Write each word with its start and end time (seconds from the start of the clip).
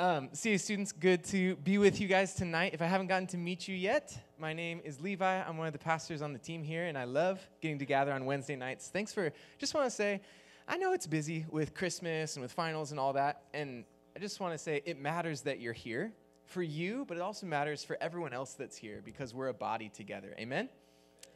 Um, 0.00 0.30
CA 0.32 0.56
students, 0.56 0.92
good 0.92 1.22
to 1.24 1.56
be 1.56 1.76
with 1.76 2.00
you 2.00 2.08
guys 2.08 2.32
tonight. 2.32 2.72
If 2.72 2.80
I 2.80 2.86
haven't 2.86 3.08
gotten 3.08 3.26
to 3.26 3.36
meet 3.36 3.68
you 3.68 3.76
yet, 3.76 4.18
my 4.38 4.54
name 4.54 4.80
is 4.82 4.98
Levi. 4.98 5.42
I'm 5.42 5.58
one 5.58 5.66
of 5.66 5.74
the 5.74 5.78
pastors 5.78 6.22
on 6.22 6.32
the 6.32 6.38
team 6.38 6.62
here, 6.62 6.86
and 6.86 6.96
I 6.96 7.04
love 7.04 7.46
getting 7.60 7.78
to 7.80 7.84
gather 7.84 8.10
on 8.10 8.24
Wednesday 8.24 8.56
nights. 8.56 8.88
Thanks 8.88 9.12
for, 9.12 9.30
just 9.58 9.74
want 9.74 9.84
to 9.84 9.90
say, 9.90 10.22
I 10.66 10.78
know 10.78 10.94
it's 10.94 11.06
busy 11.06 11.44
with 11.50 11.74
Christmas 11.74 12.36
and 12.36 12.42
with 12.42 12.50
finals 12.50 12.92
and 12.92 12.98
all 12.98 13.12
that, 13.12 13.42
and 13.52 13.84
I 14.16 14.20
just 14.20 14.40
want 14.40 14.54
to 14.54 14.58
say 14.58 14.80
it 14.86 14.98
matters 14.98 15.42
that 15.42 15.60
you're 15.60 15.74
here 15.74 16.14
for 16.46 16.62
you, 16.62 17.04
but 17.06 17.18
it 17.18 17.20
also 17.20 17.44
matters 17.44 17.84
for 17.84 17.98
everyone 18.00 18.32
else 18.32 18.54
that's 18.54 18.78
here 18.78 19.02
because 19.04 19.34
we're 19.34 19.48
a 19.48 19.52
body 19.54 19.90
together. 19.90 20.34
Amen? 20.38 20.70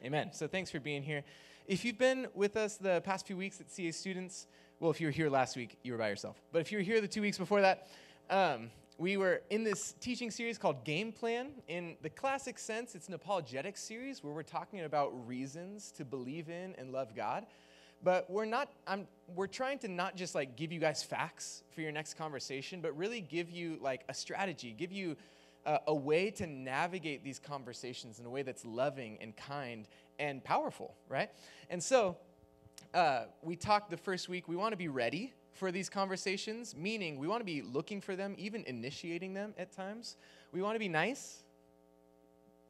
Amen. 0.02 0.30
So 0.32 0.48
thanks 0.48 0.70
for 0.70 0.80
being 0.80 1.02
here. 1.02 1.22
If 1.66 1.84
you've 1.84 1.98
been 1.98 2.28
with 2.32 2.56
us 2.56 2.78
the 2.78 3.02
past 3.02 3.26
few 3.26 3.36
weeks 3.36 3.60
at 3.60 3.70
CA 3.70 3.90
students, 3.90 4.46
well, 4.80 4.90
if 4.90 5.02
you 5.02 5.08
were 5.08 5.12
here 5.12 5.28
last 5.28 5.54
week, 5.54 5.76
you 5.82 5.92
were 5.92 5.98
by 5.98 6.08
yourself. 6.08 6.40
But 6.50 6.60
if 6.62 6.72
you 6.72 6.78
were 6.78 6.84
here 6.84 7.02
the 7.02 7.08
two 7.08 7.20
weeks 7.20 7.36
before 7.36 7.60
that, 7.60 7.88
um, 8.30 8.70
we 8.96 9.16
were 9.16 9.42
in 9.50 9.64
this 9.64 9.94
teaching 10.00 10.30
series 10.30 10.56
called 10.56 10.84
Game 10.84 11.12
Plan. 11.12 11.50
In 11.68 11.96
the 12.02 12.10
classic 12.10 12.58
sense, 12.58 12.94
it's 12.94 13.08
an 13.08 13.14
apologetic 13.14 13.76
series 13.76 14.22
where 14.22 14.32
we're 14.32 14.42
talking 14.42 14.80
about 14.80 15.26
reasons 15.26 15.92
to 15.92 16.04
believe 16.04 16.48
in 16.48 16.74
and 16.78 16.92
love 16.92 17.14
God. 17.14 17.46
But 18.02 18.30
we're 18.30 18.44
not, 18.44 18.70
I'm, 18.86 19.06
we're 19.34 19.46
trying 19.46 19.78
to 19.80 19.88
not 19.88 20.16
just 20.16 20.34
like 20.34 20.56
give 20.56 20.72
you 20.72 20.78
guys 20.78 21.02
facts 21.02 21.64
for 21.70 21.80
your 21.80 21.92
next 21.92 22.14
conversation, 22.14 22.80
but 22.80 22.96
really 22.96 23.20
give 23.20 23.50
you 23.50 23.78
like 23.80 24.02
a 24.08 24.14
strategy, 24.14 24.74
give 24.76 24.92
you 24.92 25.16
uh, 25.66 25.78
a 25.86 25.94
way 25.94 26.30
to 26.32 26.46
navigate 26.46 27.24
these 27.24 27.38
conversations 27.38 28.18
in 28.20 28.26
a 28.26 28.30
way 28.30 28.42
that's 28.42 28.64
loving 28.64 29.18
and 29.20 29.34
kind 29.36 29.88
and 30.18 30.44
powerful, 30.44 30.94
right? 31.08 31.30
And 31.70 31.82
so 31.82 32.16
uh, 32.92 33.24
we 33.42 33.56
talked 33.56 33.90
the 33.90 33.96
first 33.96 34.28
week, 34.28 34.46
we 34.46 34.56
want 34.56 34.72
to 34.72 34.76
be 34.76 34.88
ready 34.88 35.32
for 35.54 35.72
these 35.72 35.88
conversations, 35.88 36.74
meaning 36.76 37.18
we 37.18 37.26
want 37.26 37.40
to 37.40 37.44
be 37.44 37.62
looking 37.62 38.00
for 38.00 38.16
them, 38.16 38.34
even 38.36 38.64
initiating 38.66 39.34
them 39.34 39.54
at 39.56 39.72
times. 39.72 40.16
We 40.52 40.60
want 40.60 40.74
to 40.74 40.80
be 40.80 40.88
nice. 40.88 41.44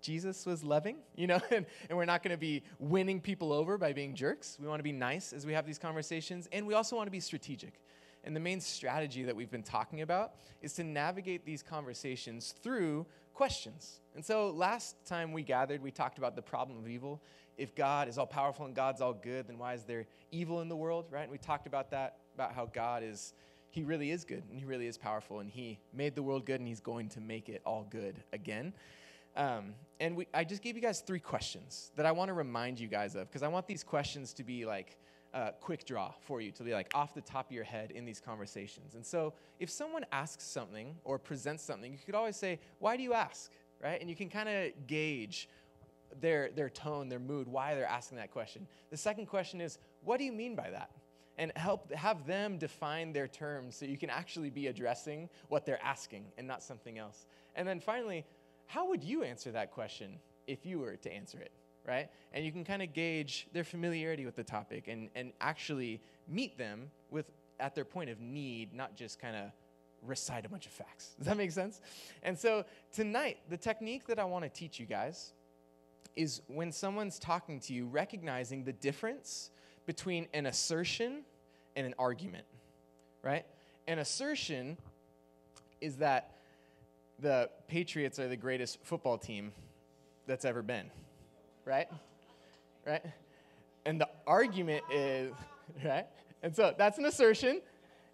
Jesus 0.02 0.44
was 0.44 0.62
loving, 0.62 0.98
you 1.16 1.26
know, 1.26 1.40
and, 1.50 1.66
and 1.88 1.98
we're 1.98 2.04
not 2.04 2.22
going 2.22 2.32
to 2.32 2.40
be 2.40 2.62
winning 2.78 3.20
people 3.20 3.52
over 3.52 3.78
by 3.78 3.92
being 3.92 4.14
jerks. 4.14 4.58
We 4.60 4.68
want 4.68 4.78
to 4.78 4.84
be 4.84 4.92
nice 4.92 5.32
as 5.32 5.46
we 5.46 5.54
have 5.54 5.66
these 5.66 5.78
conversations, 5.78 6.48
and 6.52 6.66
we 6.66 6.74
also 6.74 6.94
want 6.94 7.06
to 7.06 7.12
be 7.12 7.20
strategic. 7.20 7.80
And 8.22 8.34
the 8.34 8.40
main 8.40 8.60
strategy 8.60 9.22
that 9.24 9.36
we've 9.36 9.50
been 9.50 9.62
talking 9.62 10.00
about 10.00 10.32
is 10.62 10.72
to 10.74 10.84
navigate 10.84 11.44
these 11.44 11.62
conversations 11.62 12.54
through 12.62 13.06
questions. 13.34 14.00
And 14.14 14.24
so 14.24 14.50
last 14.50 14.96
time 15.04 15.32
we 15.32 15.42
gathered, 15.42 15.82
we 15.82 15.90
talked 15.90 16.18
about 16.18 16.36
the 16.36 16.42
problem 16.42 16.78
of 16.78 16.88
evil. 16.88 17.20
If 17.58 17.74
God 17.74 18.08
is 18.08 18.16
all 18.16 18.26
powerful 18.26 18.64
and 18.64 18.74
God's 18.74 19.00
all 19.00 19.12
good, 19.12 19.46
then 19.46 19.58
why 19.58 19.74
is 19.74 19.84
there 19.84 20.06
evil 20.32 20.60
in 20.62 20.68
the 20.68 20.76
world, 20.76 21.06
right? 21.10 21.22
And 21.22 21.32
we 21.32 21.38
talked 21.38 21.66
about 21.66 21.90
that, 21.90 22.18
about 22.34 22.52
how 22.52 22.66
God 22.66 23.02
is, 23.02 23.32
He 23.70 23.82
really 23.82 24.10
is 24.10 24.24
good 24.24 24.42
and 24.50 24.58
He 24.58 24.64
really 24.64 24.86
is 24.86 24.98
powerful 24.98 25.40
and 25.40 25.50
He 25.50 25.78
made 25.92 26.14
the 26.14 26.22
world 26.22 26.46
good 26.46 26.60
and 26.60 26.68
He's 26.68 26.80
going 26.80 27.08
to 27.10 27.20
make 27.20 27.48
it 27.48 27.62
all 27.64 27.86
good 27.90 28.22
again. 28.32 28.72
Um, 29.36 29.74
and 30.00 30.16
we, 30.16 30.28
I 30.32 30.44
just 30.44 30.62
gave 30.62 30.76
you 30.76 30.82
guys 30.82 31.00
three 31.00 31.18
questions 31.18 31.90
that 31.96 32.06
I 32.06 32.12
want 32.12 32.28
to 32.28 32.34
remind 32.34 32.78
you 32.78 32.86
guys 32.86 33.16
of 33.16 33.28
because 33.28 33.42
I 33.42 33.48
want 33.48 33.66
these 33.66 33.82
questions 33.82 34.32
to 34.34 34.44
be 34.44 34.64
like 34.64 34.96
uh, 35.34 35.50
quick 35.60 35.84
draw 35.84 36.12
for 36.20 36.40
you, 36.40 36.52
to 36.52 36.62
be 36.62 36.72
like 36.72 36.90
off 36.94 37.14
the 37.14 37.20
top 37.20 37.46
of 37.46 37.52
your 37.52 37.64
head 37.64 37.90
in 37.90 38.04
these 38.04 38.20
conversations. 38.20 38.94
And 38.94 39.04
so 39.04 39.34
if 39.58 39.68
someone 39.68 40.06
asks 40.12 40.44
something 40.44 40.94
or 41.02 41.18
presents 41.18 41.64
something, 41.64 41.92
you 41.92 41.98
could 42.06 42.14
always 42.14 42.36
say, 42.36 42.60
Why 42.78 42.96
do 42.96 43.02
you 43.02 43.12
ask? 43.12 43.50
Right? 43.82 44.00
And 44.00 44.08
you 44.08 44.14
can 44.14 44.30
kind 44.30 44.48
of 44.48 44.86
gauge 44.86 45.48
their, 46.20 46.50
their 46.54 46.70
tone, 46.70 47.08
their 47.08 47.18
mood, 47.18 47.48
why 47.48 47.74
they're 47.74 47.84
asking 47.84 48.18
that 48.18 48.30
question. 48.30 48.68
The 48.90 48.96
second 48.96 49.26
question 49.26 49.60
is, 49.60 49.78
What 50.04 50.18
do 50.18 50.24
you 50.24 50.32
mean 50.32 50.54
by 50.54 50.70
that? 50.70 50.90
And 51.38 51.52
help 51.56 51.92
have 51.92 52.26
them 52.26 52.58
define 52.58 53.12
their 53.12 53.28
terms 53.28 53.76
so 53.76 53.86
you 53.86 53.98
can 53.98 54.10
actually 54.10 54.50
be 54.50 54.68
addressing 54.68 55.28
what 55.48 55.66
they're 55.66 55.82
asking 55.82 56.24
and 56.38 56.46
not 56.46 56.62
something 56.62 56.98
else. 56.98 57.26
And 57.56 57.66
then 57.66 57.80
finally, 57.80 58.24
how 58.66 58.88
would 58.88 59.02
you 59.02 59.22
answer 59.22 59.50
that 59.52 59.72
question 59.72 60.18
if 60.46 60.64
you 60.64 60.78
were 60.78 60.96
to 60.96 61.12
answer 61.12 61.38
it, 61.38 61.52
right? 61.86 62.08
And 62.32 62.44
you 62.44 62.52
can 62.52 62.64
kind 62.64 62.82
of 62.82 62.92
gauge 62.92 63.48
their 63.52 63.64
familiarity 63.64 64.24
with 64.24 64.36
the 64.36 64.44
topic 64.44 64.88
and, 64.88 65.10
and 65.14 65.32
actually 65.40 66.00
meet 66.28 66.56
them 66.56 66.90
with 67.10 67.26
at 67.60 67.74
their 67.74 67.84
point 67.84 68.10
of 68.10 68.20
need, 68.20 68.74
not 68.74 68.96
just 68.96 69.20
kind 69.20 69.36
of 69.36 69.50
recite 70.02 70.44
a 70.44 70.48
bunch 70.48 70.66
of 70.66 70.72
facts. 70.72 71.14
Does 71.18 71.26
that 71.26 71.36
make 71.36 71.52
sense? 71.52 71.80
And 72.22 72.38
so 72.38 72.64
tonight, 72.92 73.38
the 73.48 73.56
technique 73.56 74.06
that 74.06 74.18
I 74.18 74.24
want 74.24 74.44
to 74.44 74.50
teach 74.50 74.78
you 74.78 74.86
guys 74.86 75.32
is 76.16 76.42
when 76.46 76.70
someone's 76.70 77.18
talking 77.18 77.58
to 77.60 77.72
you, 77.72 77.86
recognizing 77.86 78.64
the 78.64 78.72
difference 78.72 79.50
between 79.86 80.26
an 80.32 80.46
assertion 80.46 81.22
and 81.76 81.86
an 81.86 81.94
argument, 81.98 82.44
right? 83.22 83.44
An 83.86 83.98
assertion 83.98 84.76
is 85.80 85.96
that 85.96 86.30
the 87.20 87.50
Patriots 87.68 88.18
are 88.18 88.28
the 88.28 88.36
greatest 88.36 88.78
football 88.82 89.18
team 89.18 89.52
that's 90.26 90.44
ever 90.44 90.62
been, 90.62 90.90
right? 91.64 91.88
Right? 92.86 93.02
And 93.84 94.00
the 94.00 94.08
argument 94.26 94.84
is, 94.90 95.32
right? 95.84 96.06
And 96.42 96.54
so 96.54 96.74
that's 96.76 96.98
an 96.98 97.04
assertion. 97.04 97.60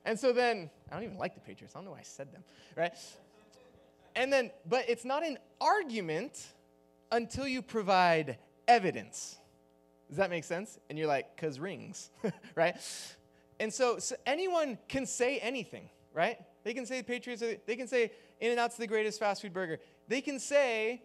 And 0.04 0.18
so 0.18 0.32
then, 0.32 0.70
I 0.90 0.94
don't 0.94 1.04
even 1.04 1.18
like 1.18 1.34
the 1.34 1.40
Patriots. 1.40 1.74
I 1.74 1.78
don't 1.78 1.86
know 1.86 1.92
why 1.92 1.98
I 1.98 2.04
said 2.04 2.32
them, 2.32 2.42
right? 2.76 2.92
And 4.16 4.32
then, 4.32 4.50
but 4.68 4.88
it's 4.88 5.04
not 5.04 5.24
an 5.24 5.38
argument 5.60 6.46
until 7.12 7.46
you 7.46 7.62
provide 7.62 8.38
evidence. 8.66 9.39
Does 10.10 10.18
that 10.18 10.28
make 10.28 10.44
sense? 10.44 10.78
And 10.90 10.98
you're 10.98 11.06
like, 11.06 11.36
because 11.36 11.60
rings, 11.60 12.10
right? 12.56 12.76
And 13.60 13.72
so, 13.72 13.98
so, 13.98 14.16
anyone 14.26 14.76
can 14.88 15.06
say 15.06 15.38
anything, 15.38 15.88
right? 16.12 16.36
They 16.64 16.74
can 16.74 16.84
say 16.84 17.02
Patriots, 17.02 17.42
are, 17.42 17.54
they 17.64 17.76
can 17.76 17.86
say 17.86 18.10
In 18.40 18.50
N 18.50 18.58
Out's 18.58 18.76
the 18.76 18.88
greatest 18.88 19.20
fast 19.20 19.40
food 19.40 19.52
burger. 19.52 19.78
They 20.08 20.20
can 20.20 20.40
say 20.40 21.02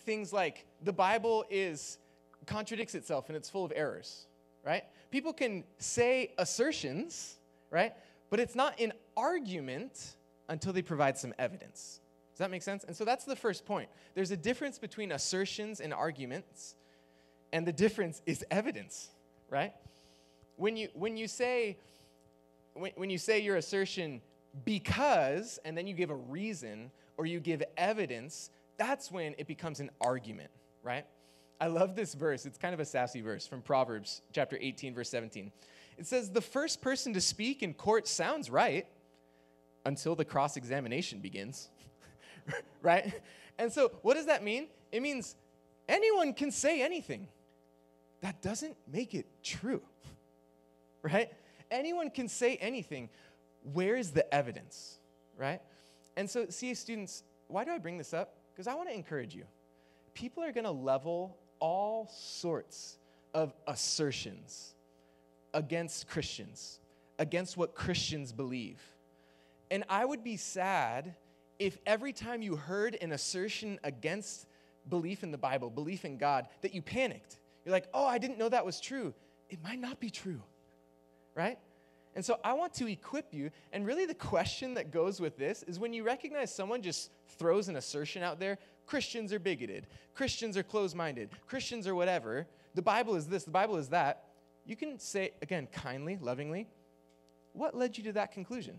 things 0.00 0.32
like 0.32 0.64
the 0.82 0.92
Bible 0.92 1.44
is 1.50 1.98
contradicts 2.46 2.94
itself 2.94 3.28
and 3.28 3.36
it's 3.36 3.50
full 3.50 3.64
of 3.64 3.72
errors, 3.74 4.26
right? 4.64 4.84
People 5.10 5.32
can 5.32 5.64
say 5.78 6.34
assertions, 6.38 7.36
right? 7.70 7.94
But 8.30 8.38
it's 8.38 8.54
not 8.54 8.78
an 8.80 8.92
argument 9.16 10.16
until 10.48 10.72
they 10.72 10.82
provide 10.82 11.18
some 11.18 11.34
evidence. 11.38 12.00
Does 12.32 12.38
that 12.38 12.50
make 12.50 12.62
sense? 12.62 12.84
And 12.84 12.96
so 12.96 13.04
that's 13.04 13.24
the 13.24 13.36
first 13.36 13.64
point. 13.64 13.88
There's 14.14 14.30
a 14.30 14.36
difference 14.36 14.78
between 14.78 15.12
assertions 15.12 15.80
and 15.80 15.92
arguments 15.92 16.76
and 17.54 17.64
the 17.64 17.72
difference 17.72 18.20
is 18.26 18.44
evidence, 18.50 19.10
right? 19.48 19.72
When 20.56 20.76
you, 20.76 20.88
when 20.92 21.16
you 21.16 21.28
say, 21.28 21.78
when, 22.74 22.90
when 22.96 23.10
you 23.10 23.16
say 23.16 23.40
your 23.40 23.56
assertion 23.56 24.20
because, 24.64 25.60
and 25.64 25.78
then 25.78 25.86
you 25.86 25.94
give 25.94 26.10
a 26.10 26.16
reason 26.16 26.90
or 27.16 27.26
you 27.26 27.38
give 27.38 27.62
evidence, 27.76 28.50
that's 28.76 29.12
when 29.12 29.36
it 29.38 29.46
becomes 29.46 29.78
an 29.78 29.90
argument, 30.00 30.50
right? 30.82 31.06
I 31.60 31.68
love 31.68 31.94
this 31.94 32.14
verse. 32.14 32.44
It's 32.44 32.58
kind 32.58 32.74
of 32.74 32.80
a 32.80 32.84
sassy 32.84 33.20
verse 33.20 33.46
from 33.46 33.62
Proverbs 33.62 34.20
chapter 34.32 34.58
18, 34.60 34.92
verse 34.92 35.08
17. 35.10 35.52
It 35.96 36.08
says, 36.08 36.30
The 36.30 36.40
first 36.40 36.82
person 36.82 37.14
to 37.14 37.20
speak 37.20 37.62
in 37.62 37.72
court 37.72 38.08
sounds 38.08 38.50
right 38.50 38.84
until 39.86 40.16
the 40.16 40.24
cross 40.24 40.56
examination 40.56 41.20
begins, 41.20 41.68
right? 42.82 43.14
And 43.58 43.72
so, 43.72 43.92
what 44.02 44.14
does 44.14 44.26
that 44.26 44.42
mean? 44.42 44.66
It 44.90 45.02
means 45.02 45.36
anyone 45.88 46.34
can 46.34 46.50
say 46.50 46.82
anything 46.82 47.28
that 48.24 48.40
doesn't 48.40 48.74
make 48.90 49.14
it 49.14 49.26
true, 49.42 49.82
right? 51.02 51.30
Anyone 51.70 52.08
can 52.08 52.26
say 52.26 52.56
anything. 52.56 53.10
Where 53.74 53.96
is 53.96 54.12
the 54.12 54.34
evidence, 54.34 54.98
right? 55.36 55.60
And 56.16 56.28
so, 56.28 56.46
see, 56.48 56.72
students, 56.72 57.22
why 57.48 57.64
do 57.64 57.70
I 57.70 57.76
bring 57.76 57.98
this 57.98 58.14
up? 58.14 58.34
Because 58.54 58.66
I 58.66 58.72
want 58.72 58.88
to 58.88 58.94
encourage 58.94 59.34
you. 59.34 59.44
People 60.14 60.42
are 60.42 60.52
going 60.52 60.64
to 60.64 60.70
level 60.70 61.36
all 61.60 62.08
sorts 62.16 62.96
of 63.34 63.52
assertions 63.66 64.74
against 65.52 66.08
Christians, 66.08 66.80
against 67.18 67.58
what 67.58 67.74
Christians 67.74 68.32
believe. 68.32 68.80
And 69.70 69.84
I 69.90 70.02
would 70.02 70.24
be 70.24 70.38
sad 70.38 71.14
if 71.58 71.76
every 71.84 72.14
time 72.14 72.40
you 72.40 72.56
heard 72.56 72.96
an 73.02 73.12
assertion 73.12 73.78
against 73.84 74.46
belief 74.88 75.22
in 75.22 75.30
the 75.30 75.36
Bible, 75.36 75.68
belief 75.68 76.06
in 76.06 76.16
God, 76.16 76.48
that 76.62 76.74
you 76.74 76.80
panicked 76.80 77.36
you're 77.64 77.72
like, 77.72 77.88
oh, 77.94 78.06
I 78.06 78.18
didn't 78.18 78.38
know 78.38 78.48
that 78.48 78.64
was 78.64 78.80
true. 78.80 79.14
It 79.48 79.62
might 79.62 79.80
not 79.80 80.00
be 80.00 80.10
true, 80.10 80.42
right? 81.34 81.58
And 82.14 82.24
so 82.24 82.38
I 82.44 82.52
want 82.52 82.74
to 82.74 82.86
equip 82.86 83.34
you. 83.34 83.50
And 83.72 83.86
really, 83.86 84.06
the 84.06 84.14
question 84.14 84.74
that 84.74 84.90
goes 84.90 85.20
with 85.20 85.36
this 85.36 85.62
is 85.64 85.78
when 85.78 85.92
you 85.92 86.04
recognize 86.04 86.54
someone 86.54 86.82
just 86.82 87.10
throws 87.38 87.68
an 87.68 87.76
assertion 87.76 88.22
out 88.22 88.38
there 88.38 88.58
Christians 88.86 89.32
are 89.32 89.38
bigoted, 89.38 89.86
Christians 90.14 90.58
are 90.58 90.62
closed 90.62 90.94
minded, 90.94 91.30
Christians 91.46 91.88
are 91.88 91.94
whatever, 91.94 92.46
the 92.74 92.82
Bible 92.82 93.14
is 93.14 93.26
this, 93.26 93.44
the 93.44 93.50
Bible 93.50 93.76
is 93.76 93.88
that. 93.88 94.24
You 94.66 94.76
can 94.76 94.98
say, 94.98 95.32
again, 95.40 95.68
kindly, 95.72 96.18
lovingly, 96.20 96.68
what 97.54 97.74
led 97.74 97.96
you 97.96 98.04
to 98.04 98.12
that 98.12 98.32
conclusion? 98.32 98.78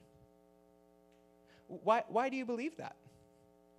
Why, 1.68 2.04
why 2.08 2.30
do 2.30 2.38
you 2.38 2.46
believe 2.46 2.78
that? 2.78 2.96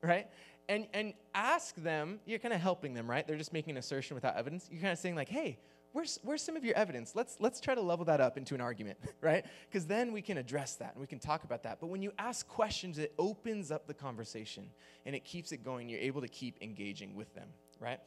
Right? 0.03 0.29
And, 0.69 0.87
and 0.93 1.15
ask 1.35 1.75
them, 1.77 2.21
you're 2.27 2.39
kind 2.39 2.55
of 2.55 2.61
helping 2.61 2.95
them, 2.95 3.09
right? 3.09 3.27
They're 3.27 3.37
just 3.37 3.53
making 3.53 3.73
an 3.73 3.77
assertion 3.79 4.15
without 4.15 4.37
evidence. 4.37 4.69
You're 4.71 4.81
kind 4.81 4.93
of 4.93 4.99
saying, 4.99 5.15
like, 5.15 5.29
hey, 5.29 5.59
where's, 5.93 6.19
where's 6.25 6.43
some 6.43 6.57
of 6.57 6.65
your 6.65 6.77
evidence? 6.77 7.13
Let's, 7.15 7.37
let's 7.41 7.61
try 7.61 7.75
to 7.75 7.81
level 7.81 8.05
that 8.07 8.21
up 8.21 8.37
into 8.37 8.55
an 8.55 8.61
argument, 8.61 8.99
right? 9.21 9.45
Because 9.69 9.87
then 9.87 10.13
we 10.13 10.23
can 10.23 10.39
address 10.39 10.75
that 10.77 10.93
and 10.93 11.01
we 11.01 11.07
can 11.07 11.19
talk 11.19 11.45
about 11.45 11.63
that. 11.63 11.79
But 11.81 11.87
when 11.87 12.03
you 12.03 12.13
ask 12.19 12.47
questions, 12.49 12.99
it 12.99 13.15
opens 13.19 13.71
up 13.71 13.87
the 13.87 13.95
conversation 13.95 14.71
and 15.05 15.15
it 15.15 15.25
keeps 15.25 15.53
it 15.53 15.65
going. 15.65 15.89
You're 15.89 16.01
able 16.01 16.21
to 16.21 16.29
keep 16.29 16.61
engaging 16.61 17.15
with 17.15 17.33
them, 17.35 17.49
right? 17.81 18.01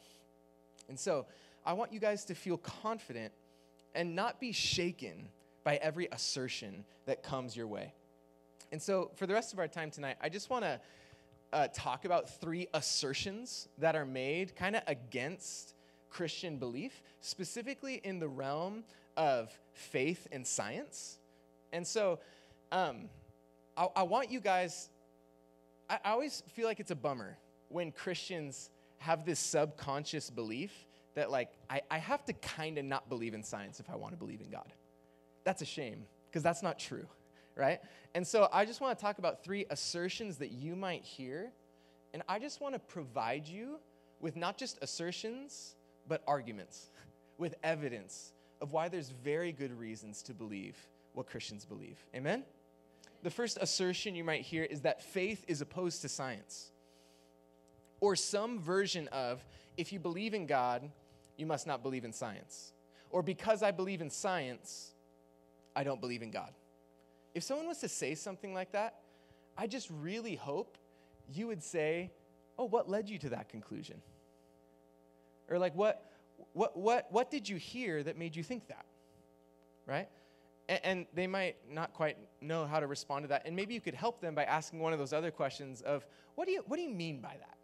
And 0.89 0.99
so 0.99 1.25
I 1.65 1.73
want 1.73 1.93
you 1.93 1.99
guys 1.99 2.25
to 2.25 2.35
feel 2.35 2.57
confident 2.57 3.33
and 3.95 4.15
not 4.15 4.39
be 4.39 4.51
shaken 4.51 5.29
by 5.63 5.77
every 5.77 6.07
assertion 6.11 6.83
that 7.05 7.23
comes 7.23 7.55
your 7.55 7.67
way. 7.67 7.93
And 8.71 8.81
so 8.81 9.11
for 9.15 9.25
the 9.25 9.33
rest 9.33 9.51
of 9.51 9.59
our 9.59 9.67
time 9.67 9.91
tonight, 9.91 10.17
I 10.21 10.29
just 10.29 10.49
want 10.49 10.63
to 10.63 10.79
uh, 11.51 11.67
talk 11.73 12.05
about 12.05 12.29
three 12.41 12.67
assertions 12.73 13.67
that 13.77 13.95
are 13.95 14.05
made 14.05 14.55
kind 14.55 14.75
of 14.75 14.83
against 14.87 15.73
Christian 16.09 16.57
belief, 16.57 17.01
specifically 17.21 18.01
in 18.03 18.19
the 18.19 18.27
realm 18.27 18.83
of 19.17 19.51
faith 19.73 20.27
and 20.31 20.45
science. 20.45 21.19
And 21.71 21.85
so 21.85 22.19
um, 22.71 23.09
I, 23.77 23.87
I, 23.97 24.03
want 24.03 24.31
you 24.31 24.39
guys, 24.39 24.89
I, 25.89 25.99
I 26.03 26.11
always 26.11 26.43
feel 26.53 26.67
like 26.67 26.79
it's 26.79 26.91
a 26.91 26.95
bummer 26.95 27.37
when 27.69 27.91
Christians 27.91 28.69
have 28.97 29.25
this 29.25 29.39
subconscious 29.39 30.29
belief 30.29 30.85
that, 31.15 31.31
like, 31.31 31.49
I, 31.69 31.81
I 31.89 31.97
have 31.97 32.25
to 32.25 32.33
kind 32.33 32.77
of 32.77 32.85
not 32.85 33.09
believe 33.09 33.33
in 33.33 33.43
science 33.43 33.79
if 33.79 33.89
I 33.89 33.95
want 33.95 34.13
to 34.13 34.17
believe 34.17 34.41
in 34.41 34.49
God. 34.49 34.71
That's 35.43 35.61
a 35.61 35.65
shame 35.65 36.05
because 36.29 36.43
that's 36.43 36.61
not 36.61 36.77
true, 36.79 37.07
right? 37.59 37.79
And 38.15 38.25
so 38.25 38.47
I 38.51 38.65
just 38.65 38.79
want 38.79 38.97
to 38.97 39.01
talk 39.03 39.19
about 39.19 39.43
three 39.43 39.65
assertions 39.69 40.37
that 40.37 40.51
you 40.51 40.75
might 40.75 41.03
hear. 41.03 41.51
And 42.13 42.23
I 42.27 42.39
just 42.39 42.61
want 42.61 42.73
to 42.73 42.79
provide 42.79 43.45
you 43.45 43.77
with 44.19 44.35
not 44.35 44.57
just 44.57 44.79
assertions, 44.81 45.75
but 46.07 46.23
arguments, 46.25 46.87
with 47.37 47.55
evidence 47.63 48.33
of 48.61 48.71
why 48.71 48.87
there's 48.87 49.09
very 49.09 49.51
good 49.51 49.77
reasons 49.77 50.23
to 50.23 50.33
believe 50.33 50.75
what 51.13 51.27
Christians 51.27 51.65
believe. 51.65 51.97
Amen? 52.15 52.43
The 53.23 53.29
first 53.29 53.57
assertion 53.59 54.15
you 54.15 54.23
might 54.23 54.41
hear 54.41 54.63
is 54.63 54.81
that 54.81 55.03
faith 55.03 55.43
is 55.47 55.61
opposed 55.61 56.01
to 56.03 56.09
science. 56.09 56.71
Or 57.99 58.15
some 58.15 58.59
version 58.59 59.09
of, 59.09 59.43
if 59.75 59.91
you 59.91 59.99
believe 59.99 60.33
in 60.33 60.45
God, 60.45 60.89
you 61.35 61.45
must 61.45 61.67
not 61.67 61.83
believe 61.83 62.05
in 62.05 62.13
science. 62.13 62.71
Or 63.09 63.21
because 63.21 63.61
I 63.61 63.71
believe 63.71 64.01
in 64.01 64.09
science, 64.09 64.91
I 65.75 65.83
don't 65.83 65.99
believe 65.99 66.21
in 66.21 66.31
God. 66.31 66.53
If 67.33 67.43
someone 67.43 67.67
was 67.67 67.79
to 67.79 67.89
say 67.89 68.15
something 68.15 68.53
like 68.53 68.71
that, 68.71 68.95
I 69.57 69.67
just 69.67 69.89
really 69.89 70.35
hope 70.35 70.77
you 71.33 71.47
would 71.47 71.63
say, 71.63 72.11
Oh, 72.57 72.65
what 72.65 72.89
led 72.89 73.09
you 73.09 73.17
to 73.19 73.29
that 73.29 73.47
conclusion? 73.47 74.01
Or 75.49 75.57
like, 75.57 75.73
what, 75.75 76.05
what, 76.53 76.77
what, 76.77 77.07
what 77.09 77.31
did 77.31 77.47
you 77.47 77.55
hear 77.55 78.03
that 78.03 78.17
made 78.17 78.35
you 78.35 78.43
think 78.43 78.67
that? 78.67 78.85
Right? 79.85 80.09
And, 80.67 80.79
and 80.83 81.05
they 81.13 81.25
might 81.25 81.55
not 81.71 81.93
quite 81.93 82.17
know 82.41 82.65
how 82.65 82.81
to 82.81 82.87
respond 82.87 83.23
to 83.23 83.29
that. 83.29 83.43
And 83.45 83.55
maybe 83.55 83.73
you 83.73 83.81
could 83.81 83.93
help 83.93 84.19
them 84.19 84.35
by 84.35 84.43
asking 84.43 84.79
one 84.79 84.91
of 84.91 84.99
those 84.99 85.13
other 85.13 85.31
questions 85.31 85.81
of, 85.81 86.05
what 86.35 86.47
do 86.47 86.51
you, 86.51 86.63
what 86.67 86.75
do 86.75 86.83
you 86.83 86.89
mean 86.89 87.21
by 87.21 87.35
that? 87.39 87.57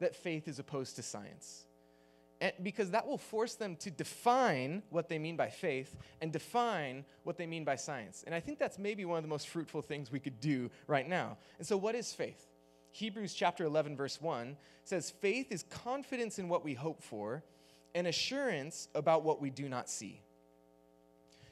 That 0.00 0.16
faith 0.16 0.48
is 0.48 0.58
opposed 0.58 0.96
to 0.96 1.02
science? 1.02 1.66
Because 2.62 2.90
that 2.90 3.06
will 3.06 3.18
force 3.18 3.54
them 3.54 3.76
to 3.76 3.90
define 3.90 4.82
what 4.90 5.08
they 5.08 5.18
mean 5.18 5.36
by 5.36 5.48
faith 5.48 5.96
and 6.20 6.32
define 6.32 7.04
what 7.22 7.36
they 7.36 7.46
mean 7.46 7.64
by 7.64 7.76
science. 7.76 8.24
And 8.26 8.34
I 8.34 8.40
think 8.40 8.58
that's 8.58 8.78
maybe 8.78 9.04
one 9.04 9.16
of 9.18 9.22
the 9.22 9.28
most 9.28 9.48
fruitful 9.48 9.82
things 9.82 10.10
we 10.10 10.18
could 10.18 10.40
do 10.40 10.70
right 10.86 11.08
now. 11.08 11.36
And 11.58 11.66
so, 11.66 11.76
what 11.76 11.94
is 11.94 12.12
faith? 12.12 12.48
Hebrews 12.92 13.34
chapter 13.34 13.64
11, 13.64 13.96
verse 13.96 14.20
1 14.20 14.56
says, 14.84 15.10
Faith 15.10 15.50
is 15.50 15.62
confidence 15.64 16.38
in 16.38 16.48
what 16.48 16.64
we 16.64 16.74
hope 16.74 17.02
for 17.02 17.42
and 17.94 18.06
assurance 18.06 18.88
about 18.94 19.22
what 19.22 19.40
we 19.40 19.50
do 19.50 19.68
not 19.68 19.88
see. 19.88 20.20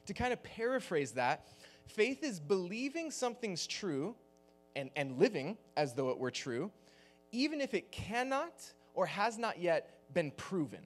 To 0.06 0.14
kind 0.14 0.32
of 0.32 0.42
paraphrase 0.42 1.12
that, 1.12 1.46
faith 1.87 2.22
is 2.22 2.40
believing 2.40 3.10
something's 3.10 3.66
true 3.66 4.14
and, 4.76 4.90
and 4.96 5.19
living 5.19 5.56
as 5.76 5.94
though 5.94 6.10
it 6.10 6.19
were 6.19 6.31
true, 6.31 6.70
even 7.32 7.60
if 7.60 7.75
it 7.75 7.92
cannot 7.92 8.52
or 8.94 9.06
has 9.06 9.38
not 9.38 9.60
yet 9.60 10.00
been 10.12 10.31
proven, 10.33 10.81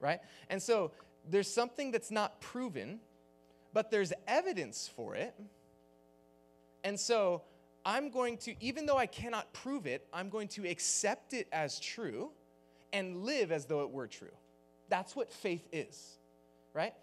right? 0.00 0.20
And 0.48 0.62
so 0.62 0.92
there's 1.28 1.52
something 1.52 1.90
that's 1.90 2.10
not 2.10 2.40
proven, 2.40 3.00
but 3.72 3.90
there's 3.90 4.12
evidence 4.26 4.90
for 4.94 5.14
it. 5.14 5.34
And 6.82 6.98
so 6.98 7.42
I'm 7.84 8.10
going 8.10 8.38
to, 8.38 8.54
even 8.62 8.86
though 8.86 8.96
I 8.96 9.06
cannot 9.06 9.52
prove 9.52 9.86
it, 9.86 10.06
I'm 10.12 10.28
going 10.28 10.48
to 10.48 10.68
accept 10.68 11.32
it 11.32 11.48
as 11.52 11.78
true 11.78 12.30
and 12.92 13.24
live 13.24 13.52
as 13.52 13.66
though 13.66 13.82
it 13.82 13.90
were 13.90 14.06
true. 14.06 14.28
That's 14.88 15.14
what 15.14 15.32
faith 15.32 15.68
is, 15.72 16.18
right? 16.74 16.94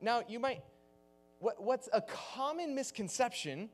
Now, 0.00 0.22
you 0.28 0.38
might, 0.38 0.62
what, 1.38 1.62
what's 1.62 1.88
a 1.92 2.02
common 2.02 2.74
misconception 2.74 3.70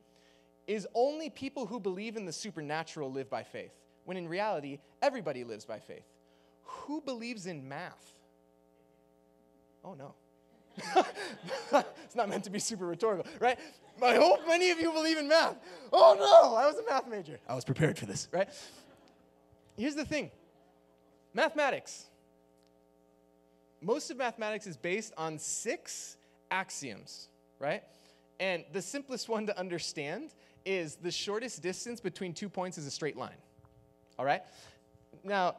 is 0.67 0.87
only 0.95 1.31
people 1.31 1.67
who 1.67 1.81
believe 1.81 2.17
in 2.17 2.25
the 2.25 2.33
supernatural 2.33 3.11
live 3.11 3.29
by 3.29 3.43
faith, 3.43 3.73
when 4.05 4.17
in 4.17 4.29
reality, 4.29 4.79
everybody 5.03 5.43
lives 5.43 5.65
by 5.65 5.81
faith. 5.81 6.05
Who 6.85 7.01
believes 7.01 7.47
in 7.47 7.69
math? 7.69 8.15
Oh, 9.85 9.95
no. 9.95 10.15
it's 12.05 12.15
not 12.15 12.29
meant 12.29 12.45
to 12.45 12.51
be 12.51 12.59
super 12.59 12.87
rhetorical, 12.87 13.27
right? 13.41 13.59
I 14.03 14.15
hope 14.17 14.47
many 14.47 14.71
of 14.71 14.81
you 14.81 14.93
believe 14.93 15.19
in 15.19 15.29
math. 15.29 15.57
Oh 15.93 16.17
no, 16.19 16.57
I 16.57 16.67
was 16.67 16.77
a 16.79 16.85
math 16.85 17.07
major. 17.07 17.39
I 17.49 17.55
was 17.55 17.65
prepared 17.65 17.99
for 17.99 18.07
this, 18.07 18.29
right? 18.33 18.49
Here's 19.77 19.95
the 19.95 20.05
thing 20.05 20.31
mathematics. 21.35 22.07
Most 23.83 24.11
of 24.11 24.17
mathematics 24.17 24.67
is 24.67 24.77
based 24.77 25.13
on 25.17 25.39
six 25.39 26.17
axioms, 26.51 27.29
right? 27.59 27.83
And 28.39 28.65
the 28.73 28.83
simplest 28.83 29.29
one 29.29 29.47
to 29.47 29.59
understand 29.59 30.35
is 30.65 30.97
the 30.97 31.11
shortest 31.11 31.63
distance 31.63 32.01
between 32.01 32.35
two 32.35 32.49
points 32.49 32.79
is 32.79 32.87
a 32.87 32.91
straight 32.91 33.17
line, 33.17 33.37
all 34.19 34.25
right? 34.25 34.43
Now, 35.25 35.57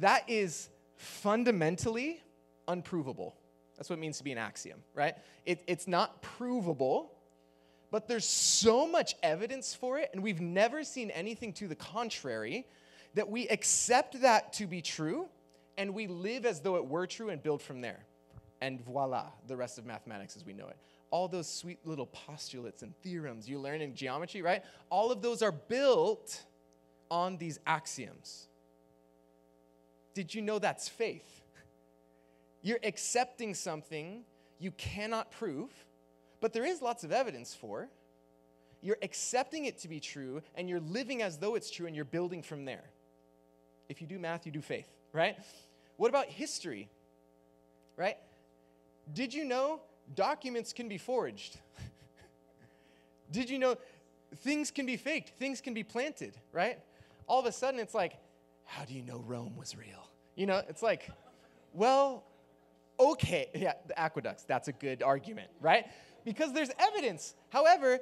that 0.00 0.28
is 0.28 0.68
fundamentally 0.96 2.20
unprovable. 2.68 3.36
That's 3.76 3.90
what 3.90 3.98
it 3.98 4.00
means 4.00 4.18
to 4.18 4.24
be 4.24 4.32
an 4.32 4.38
axiom, 4.38 4.80
right? 4.94 5.14
It, 5.44 5.62
it's 5.66 5.86
not 5.86 6.22
provable, 6.22 7.12
but 7.90 8.08
there's 8.08 8.24
so 8.24 8.86
much 8.86 9.14
evidence 9.22 9.74
for 9.74 9.98
it, 9.98 10.10
and 10.12 10.22
we've 10.22 10.40
never 10.40 10.82
seen 10.82 11.10
anything 11.10 11.52
to 11.54 11.68
the 11.68 11.74
contrary, 11.74 12.66
that 13.14 13.28
we 13.28 13.48
accept 13.48 14.20
that 14.22 14.52
to 14.54 14.66
be 14.66 14.82
true, 14.82 15.28
and 15.78 15.94
we 15.94 16.06
live 16.06 16.46
as 16.46 16.60
though 16.60 16.76
it 16.76 16.86
were 16.86 17.06
true 17.06 17.30
and 17.30 17.42
build 17.42 17.62
from 17.62 17.80
there. 17.80 18.04
And 18.60 18.80
voila, 18.80 19.26
the 19.46 19.56
rest 19.56 19.78
of 19.78 19.84
mathematics 19.84 20.36
as 20.36 20.44
we 20.44 20.54
know 20.54 20.68
it. 20.68 20.76
All 21.10 21.28
those 21.28 21.48
sweet 21.48 21.78
little 21.84 22.06
postulates 22.06 22.82
and 22.82 22.94
theorems 23.02 23.48
you 23.48 23.58
learn 23.58 23.80
in 23.80 23.94
geometry, 23.94 24.42
right? 24.42 24.62
All 24.90 25.12
of 25.12 25.22
those 25.22 25.42
are 25.42 25.52
built 25.52 26.42
on 27.10 27.36
these 27.36 27.58
axioms. 27.66 28.48
Did 30.16 30.34
you 30.34 30.40
know 30.40 30.58
that's 30.58 30.88
faith? 30.88 31.42
You're 32.62 32.78
accepting 32.82 33.52
something 33.52 34.24
you 34.58 34.70
cannot 34.70 35.30
prove, 35.30 35.70
but 36.40 36.54
there 36.54 36.64
is 36.64 36.80
lots 36.80 37.04
of 37.04 37.12
evidence 37.12 37.54
for. 37.54 37.90
You're 38.80 38.96
accepting 39.02 39.66
it 39.66 39.76
to 39.80 39.88
be 39.88 40.00
true, 40.00 40.40
and 40.54 40.70
you're 40.70 40.80
living 40.80 41.20
as 41.20 41.36
though 41.36 41.54
it's 41.54 41.70
true, 41.70 41.86
and 41.86 41.94
you're 41.94 42.06
building 42.06 42.42
from 42.42 42.64
there. 42.64 42.84
If 43.90 44.00
you 44.00 44.06
do 44.06 44.18
math, 44.18 44.46
you 44.46 44.52
do 44.52 44.62
faith, 44.62 44.88
right? 45.12 45.36
What 45.98 46.08
about 46.08 46.28
history? 46.28 46.88
Right? 47.98 48.16
Did 49.12 49.34
you 49.34 49.44
know 49.44 49.82
documents 50.14 50.72
can 50.72 50.88
be 50.88 50.96
forged? 50.96 51.58
Did 53.32 53.50
you 53.50 53.58
know 53.58 53.76
things 54.36 54.70
can 54.70 54.86
be 54.86 54.96
faked? 54.96 55.38
Things 55.38 55.60
can 55.60 55.74
be 55.74 55.84
planted, 55.84 56.32
right? 56.54 56.78
All 57.26 57.38
of 57.38 57.44
a 57.44 57.52
sudden, 57.52 57.80
it's 57.80 57.94
like, 57.94 58.16
how 58.66 58.84
do 58.84 58.94
you 58.94 59.02
know 59.02 59.22
Rome 59.26 59.56
was 59.56 59.76
real? 59.76 60.05
You 60.36 60.46
know, 60.46 60.62
it's 60.68 60.82
like, 60.82 61.10
well, 61.72 62.24
okay, 63.00 63.48
yeah, 63.54 63.72
the 63.86 63.98
aqueducts, 63.98 64.44
that's 64.44 64.68
a 64.68 64.72
good 64.72 65.02
argument, 65.02 65.48
right? 65.60 65.86
Because 66.24 66.52
there's 66.52 66.70
evidence. 66.78 67.34
However, 67.50 68.00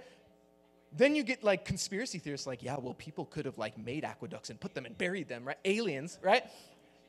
then 0.96 1.16
you 1.16 1.22
get 1.22 1.42
like 1.42 1.64
conspiracy 1.64 2.18
theorists 2.18 2.46
like, 2.46 2.62
yeah, 2.62 2.76
well, 2.78 2.94
people 2.94 3.24
could 3.24 3.46
have 3.46 3.58
like 3.58 3.78
made 3.78 4.04
aqueducts 4.04 4.50
and 4.50 4.60
put 4.60 4.74
them 4.74 4.86
and 4.86 4.96
buried 4.96 5.28
them, 5.28 5.44
right? 5.44 5.58
Aliens, 5.64 6.18
right? 6.22 6.44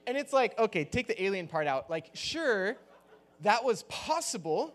And 0.07 0.17
it's 0.17 0.33
like, 0.33 0.57
okay, 0.57 0.85
take 0.85 1.07
the 1.07 1.21
alien 1.21 1.47
part 1.47 1.67
out. 1.67 1.89
Like, 1.89 2.11
sure, 2.13 2.77
that 3.41 3.63
was 3.63 3.83
possible, 3.83 4.73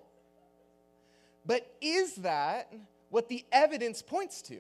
but 1.47 1.67
is 1.81 2.17
that 2.17 2.73
what 3.11 3.29
the 3.29 3.45
evidence 3.53 4.03
points 4.03 4.43
to? 4.43 4.59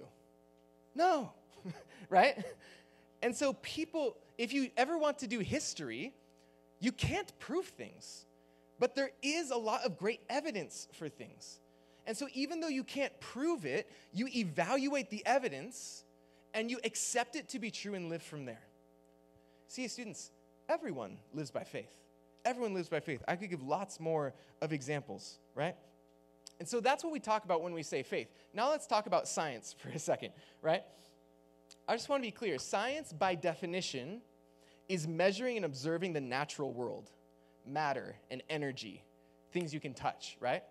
No, 0.94 1.32
right? 2.08 2.44
And 3.22 3.36
so, 3.36 3.52
people, 3.54 4.16
if 4.40 4.54
you 4.54 4.70
ever 4.74 4.96
want 4.96 5.18
to 5.18 5.26
do 5.26 5.40
history, 5.40 6.14
you 6.78 6.92
can't 6.92 7.30
prove 7.38 7.66
things. 7.66 8.24
But 8.78 8.94
there 8.94 9.10
is 9.22 9.50
a 9.50 9.56
lot 9.56 9.84
of 9.84 9.98
great 9.98 10.20
evidence 10.30 10.88
for 10.94 11.10
things. 11.10 11.60
And 12.06 12.16
so, 12.16 12.26
even 12.32 12.60
though 12.60 12.68
you 12.68 12.82
can't 12.82 13.12
prove 13.20 13.66
it, 13.66 13.92
you 14.14 14.28
evaluate 14.34 15.10
the 15.10 15.22
evidence 15.26 16.04
and 16.54 16.70
you 16.70 16.80
accept 16.84 17.36
it 17.36 17.50
to 17.50 17.58
be 17.58 17.70
true 17.70 17.92
and 17.92 18.08
live 18.08 18.22
from 18.22 18.46
there. 18.46 18.62
See, 19.68 19.86
students, 19.88 20.30
everyone 20.70 21.18
lives 21.34 21.50
by 21.50 21.64
faith. 21.64 21.94
Everyone 22.46 22.72
lives 22.72 22.88
by 22.88 23.00
faith. 23.00 23.22
I 23.28 23.36
could 23.36 23.50
give 23.50 23.62
lots 23.62 24.00
more 24.00 24.32
of 24.62 24.72
examples, 24.72 25.38
right? 25.54 25.76
And 26.58 26.66
so 26.66 26.80
that's 26.80 27.04
what 27.04 27.12
we 27.12 27.20
talk 27.20 27.44
about 27.44 27.60
when 27.60 27.74
we 27.74 27.82
say 27.82 28.02
faith. 28.02 28.28
Now 28.54 28.70
let's 28.70 28.86
talk 28.86 29.06
about 29.06 29.28
science 29.28 29.74
for 29.78 29.90
a 29.90 29.98
second, 29.98 30.32
right? 30.62 30.82
I 31.86 31.94
just 31.94 32.08
want 32.08 32.22
to 32.22 32.26
be 32.26 32.32
clear. 32.32 32.58
Science, 32.58 33.12
by 33.12 33.34
definition, 33.34 34.22
is 34.90 35.06
measuring 35.06 35.56
and 35.56 35.64
observing 35.64 36.12
the 36.12 36.20
natural 36.20 36.72
world, 36.72 37.10
matter 37.64 38.16
and 38.30 38.42
energy, 38.50 39.04
things 39.52 39.72
you 39.72 39.78
can 39.78 39.94
touch, 39.94 40.36
right? 40.40 40.64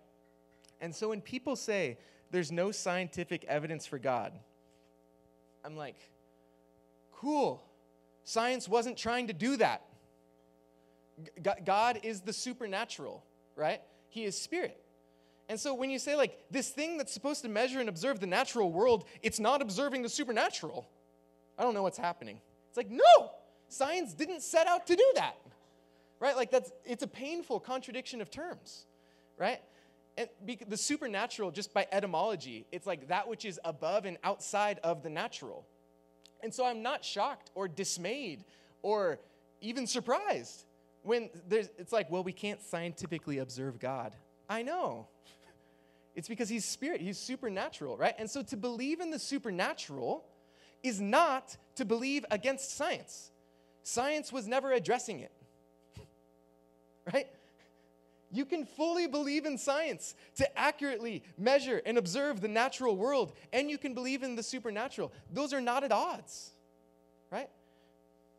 And 0.80 0.94
so 0.94 1.08
when 1.08 1.22
people 1.22 1.56
say 1.56 1.96
there's 2.30 2.52
no 2.52 2.70
scientific 2.70 3.44
evidence 3.44 3.86
for 3.86 3.98
God, 3.98 4.38
I'm 5.64 5.74
like, 5.74 5.96
cool. 7.14 7.64
Science 8.24 8.68
wasn't 8.68 8.98
trying 8.98 9.28
to 9.28 9.32
do 9.32 9.56
that. 9.56 9.86
God 11.64 12.00
is 12.02 12.20
the 12.20 12.32
supernatural, 12.32 13.24
right? 13.56 13.80
He 14.10 14.24
is 14.24 14.38
spirit. 14.38 14.82
And 15.48 15.58
so 15.58 15.74
when 15.74 15.90
you 15.90 15.98
say, 15.98 16.14
like, 16.14 16.38
this 16.50 16.68
thing 16.68 16.98
that's 16.98 17.12
supposed 17.12 17.42
to 17.42 17.48
measure 17.48 17.80
and 17.80 17.88
observe 17.88 18.20
the 18.20 18.26
natural 18.26 18.70
world, 18.70 19.06
it's 19.22 19.40
not 19.40 19.62
observing 19.62 20.02
the 20.02 20.08
supernatural, 20.08 20.88
I 21.58 21.62
don't 21.62 21.74
know 21.74 21.82
what's 21.82 21.98
happening. 21.98 22.40
It's 22.68 22.76
like, 22.76 22.90
no, 22.90 23.32
science 23.72 24.12
didn't 24.14 24.42
set 24.42 24.66
out 24.66 24.86
to 24.88 24.96
do 24.96 25.12
that, 25.14 25.36
right? 26.18 26.36
Like, 26.36 26.50
that's, 26.50 26.70
it's 26.84 27.02
a 27.02 27.08
painful 27.08 27.60
contradiction 27.60 28.20
of 28.20 28.30
terms, 28.30 28.84
right? 29.38 29.60
And 30.18 30.28
the 30.68 30.76
supernatural, 30.76 31.50
just 31.50 31.72
by 31.72 31.86
etymology, 31.92 32.66
it's 32.72 32.86
like 32.86 33.08
that 33.08 33.28
which 33.28 33.44
is 33.44 33.58
above 33.64 34.04
and 34.04 34.18
outside 34.24 34.78
of 34.82 35.02
the 35.02 35.10
natural. 35.10 35.64
And 36.42 36.52
so 36.52 36.64
I'm 36.64 36.82
not 36.82 37.04
shocked 37.04 37.50
or 37.54 37.68
dismayed 37.68 38.44
or 38.82 39.18
even 39.60 39.86
surprised 39.86 40.64
when 41.02 41.30
there's, 41.48 41.68
it's 41.78 41.92
like, 41.92 42.10
well, 42.10 42.22
we 42.22 42.32
can't 42.32 42.62
scientifically 42.62 43.38
observe 43.38 43.78
God. 43.78 44.14
I 44.48 44.62
know. 44.62 45.06
It's 46.16 46.26
because 46.26 46.48
he's 46.48 46.64
spirit, 46.64 47.00
he's 47.00 47.16
supernatural, 47.16 47.96
right? 47.96 48.14
And 48.18 48.28
so 48.28 48.42
to 48.42 48.56
believe 48.56 49.00
in 49.00 49.10
the 49.10 49.18
supernatural 49.18 50.24
is 50.82 51.00
not 51.00 51.56
to 51.76 51.84
believe 51.84 52.24
against 52.32 52.76
science. 52.76 53.30
Science 53.82 54.32
was 54.32 54.46
never 54.46 54.72
addressing 54.72 55.20
it, 55.20 55.32
right? 57.12 57.26
You 58.32 58.44
can 58.44 58.64
fully 58.64 59.06
believe 59.08 59.44
in 59.44 59.58
science 59.58 60.14
to 60.36 60.58
accurately 60.58 61.24
measure 61.36 61.82
and 61.84 61.98
observe 61.98 62.40
the 62.40 62.48
natural 62.48 62.96
world, 62.96 63.32
and 63.52 63.68
you 63.68 63.78
can 63.78 63.92
believe 63.92 64.22
in 64.22 64.36
the 64.36 64.42
supernatural. 64.42 65.12
Those 65.32 65.52
are 65.52 65.60
not 65.60 65.82
at 65.82 65.90
odds, 65.90 66.50
right? 67.30 67.50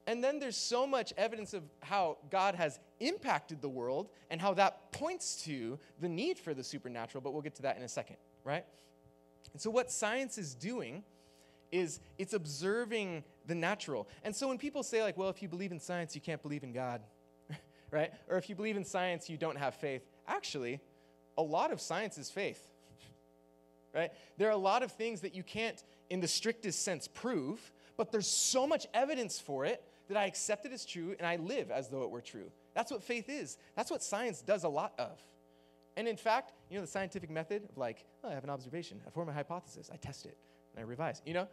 And 0.07 0.23
then 0.23 0.39
there's 0.39 0.57
so 0.57 0.87
much 0.87 1.13
evidence 1.17 1.53
of 1.53 1.63
how 1.81 2.17
God 2.29 2.55
has 2.55 2.79
impacted 2.99 3.61
the 3.61 3.69
world 3.69 4.09
and 4.29 4.41
how 4.41 4.53
that 4.55 4.91
points 4.91 5.43
to 5.43 5.77
the 5.99 6.09
need 6.09 6.39
for 6.39 6.53
the 6.53 6.63
supernatural, 6.63 7.21
but 7.21 7.33
we'll 7.33 7.41
get 7.41 7.55
to 7.55 7.61
that 7.63 7.77
in 7.77 7.83
a 7.83 7.87
second, 7.87 8.17
right? 8.43 8.65
And 9.53 9.61
so, 9.61 9.69
what 9.69 9.91
science 9.91 10.37
is 10.37 10.55
doing 10.55 11.03
is 11.71 11.99
it's 12.17 12.33
observing 12.33 13.23
the 13.45 13.55
natural. 13.55 14.07
And 14.23 14.35
so, 14.35 14.47
when 14.47 14.57
people 14.57 14.83
say, 14.83 15.01
like, 15.01 15.17
well, 15.17 15.29
if 15.29 15.41
you 15.41 15.47
believe 15.47 15.71
in 15.71 15.79
science, 15.79 16.15
you 16.15 16.21
can't 16.21 16.41
believe 16.41 16.63
in 16.63 16.73
God, 16.73 17.01
right? 17.91 18.11
Or 18.29 18.37
if 18.37 18.49
you 18.49 18.55
believe 18.55 18.77
in 18.77 18.85
science, 18.85 19.29
you 19.29 19.37
don't 19.37 19.57
have 19.57 19.75
faith. 19.75 20.03
Actually, 20.27 20.79
a 21.37 21.43
lot 21.43 21.71
of 21.71 21.79
science 21.79 22.17
is 22.17 22.29
faith, 22.29 22.67
right? 23.95 24.11
There 24.37 24.47
are 24.47 24.53
a 24.53 24.57
lot 24.57 24.83
of 24.83 24.91
things 24.91 25.21
that 25.21 25.33
you 25.33 25.43
can't, 25.43 25.81
in 26.09 26.19
the 26.19 26.27
strictest 26.27 26.83
sense, 26.83 27.07
prove, 27.07 27.71
but 27.97 28.11
there's 28.11 28.27
so 28.27 28.67
much 28.67 28.87
evidence 28.93 29.39
for 29.39 29.65
it 29.65 29.83
that 30.07 30.17
I 30.17 30.25
accept 30.25 30.65
it 30.65 30.73
as 30.73 30.85
true 30.85 31.15
and 31.17 31.25
I 31.25 31.37
live 31.37 31.71
as 31.71 31.89
though 31.89 32.03
it 32.03 32.09
were 32.09 32.21
true. 32.21 32.51
That's 32.73 32.91
what 32.91 33.03
faith 33.03 33.29
is. 33.29 33.57
That's 33.75 33.91
what 33.91 34.03
science 34.03 34.41
does 34.41 34.63
a 34.63 34.69
lot 34.69 34.93
of. 34.97 35.19
And 35.97 36.07
in 36.07 36.17
fact, 36.17 36.53
you 36.69 36.75
know, 36.75 36.81
the 36.81 36.91
scientific 36.91 37.29
method 37.29 37.63
of 37.69 37.77
like, 37.77 38.05
oh, 38.23 38.29
I 38.29 38.33
have 38.33 38.43
an 38.43 38.49
observation, 38.49 39.01
I 39.05 39.09
form 39.09 39.29
a 39.29 39.33
hypothesis, 39.33 39.89
I 39.93 39.97
test 39.97 40.25
it, 40.25 40.37
and 40.75 40.83
I 40.83 40.87
revise. 40.87 41.21
You 41.25 41.33
know, 41.33 41.47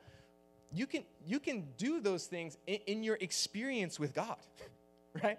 you 0.73 0.87
can 0.87 1.05
you 1.27 1.41
can 1.41 1.67
do 1.77 2.01
those 2.01 2.27
things 2.27 2.57
in, 2.67 2.79
in 2.87 3.03
your 3.03 3.17
experience 3.21 3.99
with 3.99 4.15
God, 4.15 4.37
right? 5.23 5.39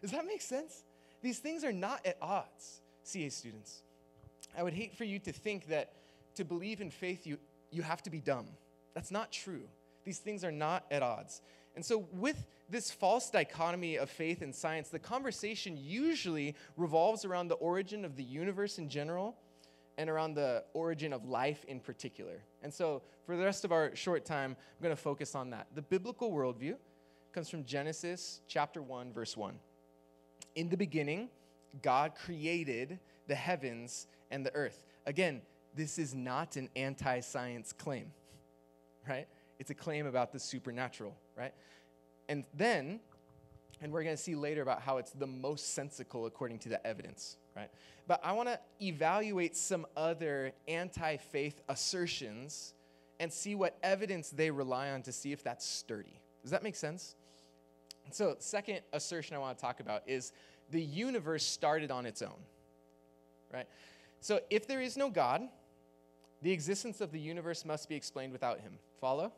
Does 0.00 0.10
that 0.12 0.26
make 0.26 0.42
sense? 0.42 0.84
These 1.22 1.38
things 1.38 1.64
are 1.64 1.72
not 1.72 2.04
at 2.04 2.16
odds, 2.20 2.80
CA 3.02 3.28
students. 3.28 3.82
I 4.56 4.62
would 4.62 4.74
hate 4.74 4.94
for 4.94 5.04
you 5.04 5.18
to 5.20 5.32
think 5.32 5.68
that 5.68 5.92
to 6.36 6.44
believe 6.44 6.80
in 6.80 6.90
faith 6.90 7.26
you 7.26 7.38
you 7.70 7.82
have 7.82 8.02
to 8.02 8.10
be 8.10 8.20
dumb. 8.20 8.46
That's 8.94 9.10
not 9.10 9.32
true. 9.32 9.68
These 10.04 10.18
things 10.18 10.44
are 10.44 10.52
not 10.52 10.84
at 10.90 11.02
odds. 11.02 11.42
And 11.74 11.84
so, 11.84 12.06
with 12.12 12.46
this 12.70 12.90
false 12.90 13.28
dichotomy 13.28 13.96
of 13.96 14.08
faith 14.08 14.40
and 14.40 14.54
science, 14.54 14.88
the 14.88 14.98
conversation 14.98 15.76
usually 15.76 16.56
revolves 16.76 17.24
around 17.24 17.48
the 17.48 17.56
origin 17.56 18.04
of 18.04 18.16
the 18.16 18.24
universe 18.24 18.78
in 18.78 18.88
general 18.88 19.36
and 19.98 20.10
around 20.10 20.34
the 20.34 20.64
origin 20.74 21.12
of 21.12 21.24
life 21.24 21.64
in 21.66 21.80
particular. 21.80 22.42
And 22.62 22.72
so, 22.72 23.02
for 23.24 23.36
the 23.36 23.44
rest 23.44 23.64
of 23.64 23.72
our 23.72 23.94
short 23.96 24.24
time, 24.24 24.56
I'm 24.58 24.82
going 24.82 24.94
to 24.94 25.00
focus 25.00 25.34
on 25.34 25.50
that. 25.50 25.66
The 25.74 25.82
biblical 25.82 26.30
worldview 26.30 26.76
comes 27.32 27.48
from 27.48 27.64
Genesis 27.64 28.40
chapter 28.46 28.82
1, 28.82 29.12
verse 29.12 29.36
1. 29.36 29.58
In 30.54 30.68
the 30.68 30.76
beginning, 30.76 31.28
God 31.82 32.14
created 32.14 32.98
the 33.26 33.34
heavens 33.34 34.06
and 34.30 34.44
the 34.44 34.54
earth. 34.54 34.84
Again, 35.06 35.42
this 35.74 35.98
is 35.98 36.14
not 36.14 36.56
an 36.56 36.70
anti 36.76 37.20
science 37.20 37.72
claim, 37.72 38.12
right? 39.08 39.26
It's 39.58 39.70
a 39.70 39.74
claim 39.74 40.06
about 40.06 40.32
the 40.32 40.38
supernatural, 40.38 41.14
right? 41.36 41.52
And 42.28 42.44
then, 42.54 43.00
and 43.80 43.92
we're 43.92 44.02
going 44.02 44.16
to 44.16 44.22
see 44.22 44.34
later 44.34 44.62
about 44.62 44.80
how 44.80 44.98
it's 44.98 45.10
the 45.12 45.26
most 45.26 45.74
sensical 45.74 46.26
according 46.26 46.58
to 46.60 46.68
the 46.68 46.84
evidence, 46.86 47.36
right? 47.54 47.70
But 48.06 48.20
I 48.24 48.32
want 48.32 48.48
to 48.48 48.58
evaluate 48.80 49.56
some 49.56 49.86
other 49.96 50.52
anti 50.68 51.16
faith 51.16 51.60
assertions 51.68 52.74
and 53.18 53.32
see 53.32 53.54
what 53.54 53.76
evidence 53.82 54.30
they 54.30 54.50
rely 54.50 54.90
on 54.90 55.02
to 55.02 55.12
see 55.12 55.32
if 55.32 55.42
that's 55.42 55.66
sturdy. 55.66 56.20
Does 56.42 56.50
that 56.50 56.62
make 56.62 56.76
sense? 56.76 57.16
So, 58.12 58.36
second 58.38 58.80
assertion 58.92 59.34
I 59.34 59.38
want 59.38 59.58
to 59.58 59.62
talk 59.62 59.80
about 59.80 60.02
is 60.06 60.32
the 60.70 60.80
universe 60.80 61.44
started 61.44 61.90
on 61.90 62.06
its 62.06 62.22
own, 62.22 62.38
right? 63.52 63.66
So, 64.20 64.40
if 64.50 64.66
there 64.66 64.80
is 64.80 64.96
no 64.96 65.10
God, 65.10 65.42
the 66.42 66.52
existence 66.52 67.00
of 67.00 67.10
the 67.10 67.18
universe 67.18 67.64
must 67.64 67.88
be 67.88 67.96
explained 67.96 68.32
without 68.32 68.60
him. 68.60 68.78
Follow? 69.00 69.32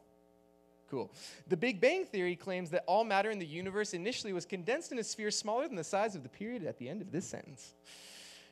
Cool. 0.90 1.10
The 1.48 1.56
Big 1.56 1.80
Bang 1.80 2.06
Theory 2.06 2.34
claims 2.34 2.70
that 2.70 2.84
all 2.86 3.04
matter 3.04 3.30
in 3.30 3.38
the 3.38 3.46
universe 3.46 3.92
initially 3.92 4.32
was 4.32 4.46
condensed 4.46 4.90
in 4.90 4.98
a 4.98 5.04
sphere 5.04 5.30
smaller 5.30 5.68
than 5.68 5.76
the 5.76 5.84
size 5.84 6.14
of 6.14 6.22
the 6.22 6.28
period 6.28 6.64
at 6.64 6.78
the 6.78 6.88
end 6.88 7.02
of 7.02 7.12
this 7.12 7.26
sentence. 7.26 7.74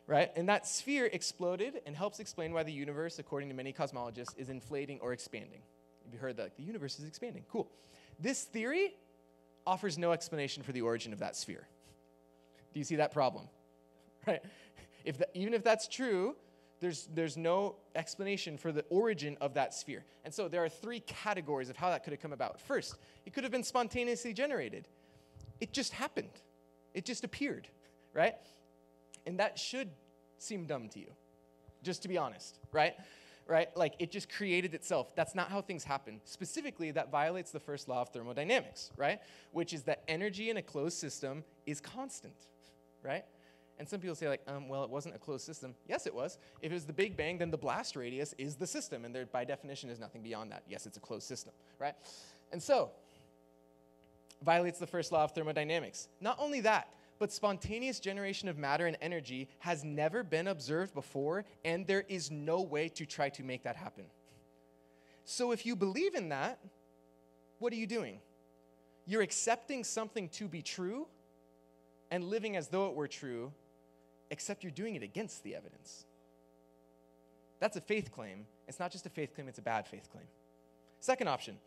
Right? 0.07 0.31
And 0.37 0.49
that 0.49 0.67
sphere 0.67 1.07
exploded 1.07 1.81
and 1.87 1.97
helps 1.97 2.21
explain 2.21 2.53
why 2.53 2.63
the 2.63 2.73
universe, 2.73 3.19
according 3.19 3.49
to 3.49 3.55
many 3.55 3.73
cosmologists, 3.73 4.37
is 4.37 4.51
inflating 4.51 5.01
or 5.01 5.13
expanding. 5.13 5.63
Have 6.05 6.13
you 6.13 6.21
heard 6.21 6.37
that? 6.37 6.57
The 6.57 6.63
universe 6.63 6.99
is 6.99 7.07
expanding. 7.07 7.45
Cool. 7.51 7.69
This 8.21 8.45
theory 8.45 8.95
offers 9.67 9.99
no 9.99 10.13
explanation 10.13 10.63
for 10.63 10.73
the 10.73 10.83
origin 10.83 11.13
of 11.13 11.19
that 11.21 11.37
sphere. 11.37 11.67
Do 12.73 12.79
you 12.79 12.85
see 12.85 12.97
that 12.97 13.13
problem? 13.13 13.49
Right? 14.27 14.43
If 15.05 15.19
the, 15.19 15.29
even 15.35 15.55
if 15.55 15.63
that's 15.63 15.87
true, 15.87 16.35
there's, 16.81 17.09
there's 17.15 17.37
no 17.37 17.77
explanation 17.95 18.59
for 18.59 18.71
the 18.71 18.85
origin 18.91 19.37
of 19.41 19.55
that 19.55 19.73
sphere. 19.75 20.05
And 20.25 20.33
so 20.33 20.49
there 20.49 20.63
are 20.63 20.69
three 20.69 21.01
categories 21.01 21.71
of 21.71 21.77
how 21.77 21.91
that 21.91 22.05
could 22.05 22.13
have 22.13 22.21
come 22.21 22.33
about. 22.33 22.61
First, 22.61 22.97
it 23.25 23.33
could 23.33 23.45
have 23.45 23.53
been 23.53 23.63
spontaneously 23.63 24.33
generated, 24.33 24.89
it 25.61 25.73
just 25.73 25.93
happened, 25.93 26.43
it 26.93 27.05
just 27.05 27.25
appeared, 27.25 27.69
right? 28.13 28.35
And 29.27 29.41
that 29.41 29.59
should 29.59 29.91
seem 30.39 30.67
dumb 30.67 30.89
to 30.91 30.99
you, 30.99 31.13
just 31.83 32.03
to 32.03 32.09
be 32.09 32.19
honest, 32.19 32.59
right? 32.73 32.95
Right? 33.47 33.75
Like 33.77 33.95
it 34.01 34.11
just 34.11 34.29
created 34.29 34.75
itself. 34.75 35.15
That's 35.15 35.35
not 35.35 35.51
how 35.51 35.63
things 35.63 35.85
happen. 35.85 36.21
Specifically, 36.25 36.91
that 36.91 37.11
violates 37.11 37.53
the 37.53 37.61
first 37.61 37.89
law 37.89 38.03
of 38.03 38.09
thermodynamics, 38.09 38.91
right? 38.97 39.21
Which 39.53 39.73
is 39.73 39.85
that 39.85 40.03
energy 40.09 40.51
in 40.51 40.57
a 40.57 40.63
closed 40.63 40.99
system 40.99 41.45
is 41.65 41.81
constant, 41.81 42.35
right? 43.03 43.25
And 43.79 43.87
some 43.89 44.01
people 44.01 44.17
say, 44.17 44.29
like, 44.29 44.43
um, 44.47 44.69
well, 44.69 44.85
it 44.85 44.91
wasn't 44.91 45.15
a 45.15 45.19
closed 45.19 45.45
system. 45.45 45.75
Yes, 45.87 46.07
it 46.07 46.15
was. 46.15 46.39
If 46.63 46.71
it 46.71 46.75
was 46.75 46.87
the 46.87 46.93
Big 46.93 47.17
Bang, 47.17 47.39
then 47.39 47.51
the 47.51 47.59
blast 47.59 47.95
radius 47.95 48.35
is 48.39 48.57
the 48.57 48.67
system, 48.67 49.05
and 49.05 49.15
there, 49.15 49.27
by 49.27 49.45
definition, 49.45 49.91
is 49.91 50.01
nothing 50.01 50.23
beyond 50.23 50.51
that. 50.53 50.63
Yes, 50.67 50.87
it's 50.87 50.97
a 50.97 51.01
closed 51.01 51.27
system, 51.27 51.53
right? 51.79 51.95
And 52.53 52.63
so, 52.63 52.91
violates 54.43 54.79
the 54.79 54.87
first 54.87 55.13
law 55.13 55.25
of 55.25 55.33
thermodynamics. 55.33 56.09
Not 56.21 56.39
only 56.41 56.61
that, 56.63 56.89
but 57.19 57.33
spontaneous 57.33 58.01
generation 58.01 58.49
of 58.49 58.57
matter 58.57 58.87
and 58.87 58.97
energy 59.01 59.49
has 59.59 59.85
never 59.85 60.23
been 60.23 60.49
observed 60.49 60.95
before, 60.95 61.45
and 61.65 61.87
there 61.87 62.05
is 62.09 62.31
no 62.31 62.63
way 62.63 62.89
to 62.91 63.05
try 63.05 63.29
to 63.31 63.43
make 63.43 63.63
that 63.65 63.77
happen. 63.77 64.05
So, 65.25 65.53
if 65.53 65.67
you 65.67 65.77
believe 65.77 66.15
in 66.15 66.31
that, 66.31 66.59
what 67.59 67.73
are 67.75 67.77
you 67.77 67.87
doing? 67.87 68.21
You're 69.07 69.23
accepting 69.23 69.85
something 69.85 70.29
to 70.31 70.49
be 70.49 70.63
true 70.63 71.07
and 72.11 72.25
living 72.25 72.57
as 72.57 72.69
though 72.69 72.89
it 72.89 72.95
were 72.95 73.09
true 73.09 73.53
except 74.31 74.63
you're 74.63 74.71
doing 74.71 74.95
it 74.97 75.03
against 75.03 75.43
the 75.43 75.55
evidence. 75.55 76.05
That's 77.61 77.77
a 77.77 77.81
faith 77.81 78.13
claim. 78.13 78.47
It's 78.69 78.79
not 78.79 78.93
just 78.93 79.07
a 79.07 79.11
faith 79.11 79.35
claim, 79.35 79.49
it's 79.49 79.59
a 79.59 79.63
bad 79.63 79.87
faith 79.87 80.09
claim. 80.11 80.27
Second 81.01 81.29
option 81.29 81.59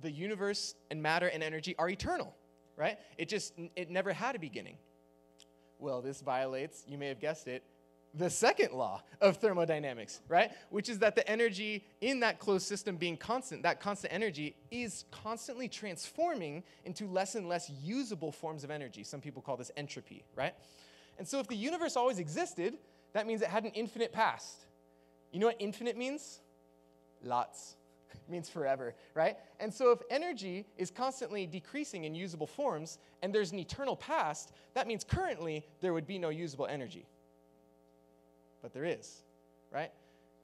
the 0.00 0.10
universe 0.10 0.76
and 0.90 1.02
matter 1.02 1.26
and 1.26 1.42
energy 1.42 1.74
are 1.76 1.88
eternal, 1.88 2.32
right? 2.76 2.98
It 3.16 3.28
just, 3.28 3.52
it 3.74 3.90
never 3.90 4.12
had 4.12 4.36
a 4.36 4.38
beginning. 4.38 4.76
Well, 5.80 6.02
this 6.02 6.20
violates, 6.20 6.84
you 6.86 6.98
may 6.98 7.08
have 7.08 7.20
guessed 7.20 7.48
it, 7.48 7.64
the 8.14 8.30
second 8.30 8.72
law 8.72 9.02
of 9.20 9.36
thermodynamics, 9.36 10.20
right? 10.28 10.50
Which 10.70 10.88
is 10.88 10.98
that 11.00 11.14
the 11.14 11.28
energy 11.28 11.84
in 12.00 12.20
that 12.20 12.38
closed 12.38 12.66
system 12.66 12.96
being 12.96 13.16
constant, 13.16 13.62
that 13.64 13.80
constant 13.80 14.12
energy 14.12 14.56
is 14.70 15.04
constantly 15.10 15.68
transforming 15.68 16.62
into 16.84 17.06
less 17.06 17.34
and 17.34 17.48
less 17.48 17.70
usable 17.82 18.32
forms 18.32 18.64
of 18.64 18.70
energy. 18.70 19.04
Some 19.04 19.20
people 19.20 19.42
call 19.42 19.56
this 19.56 19.70
entropy, 19.76 20.24
right? 20.34 20.54
And 21.18 21.26
so 21.26 21.40
if 21.40 21.48
the 21.48 21.56
universe 21.56 21.96
always 21.96 22.18
existed, 22.18 22.78
that 23.12 23.26
means 23.26 23.42
it 23.42 23.48
had 23.48 23.64
an 23.64 23.72
infinite 23.74 24.12
past. 24.12 24.66
You 25.32 25.40
know 25.40 25.46
what 25.46 25.56
infinite 25.58 25.96
means? 25.96 26.40
Lots. 27.22 27.74
It 28.14 28.30
means 28.30 28.48
forever, 28.48 28.94
right? 29.14 29.36
And 29.60 29.72
so 29.72 29.90
if 29.90 30.00
energy 30.10 30.64
is 30.78 30.90
constantly 30.90 31.46
decreasing 31.46 32.04
in 32.04 32.14
usable 32.14 32.46
forms 32.46 32.98
and 33.22 33.34
there's 33.34 33.52
an 33.52 33.58
eternal 33.58 33.96
past, 33.96 34.52
that 34.74 34.86
means 34.86 35.04
currently 35.04 35.64
there 35.80 35.92
would 35.92 36.06
be 36.06 36.18
no 36.18 36.30
usable 36.30 36.66
energy 36.66 37.06
but 38.62 38.72
there 38.72 38.84
is, 38.84 39.22
right? 39.72 39.90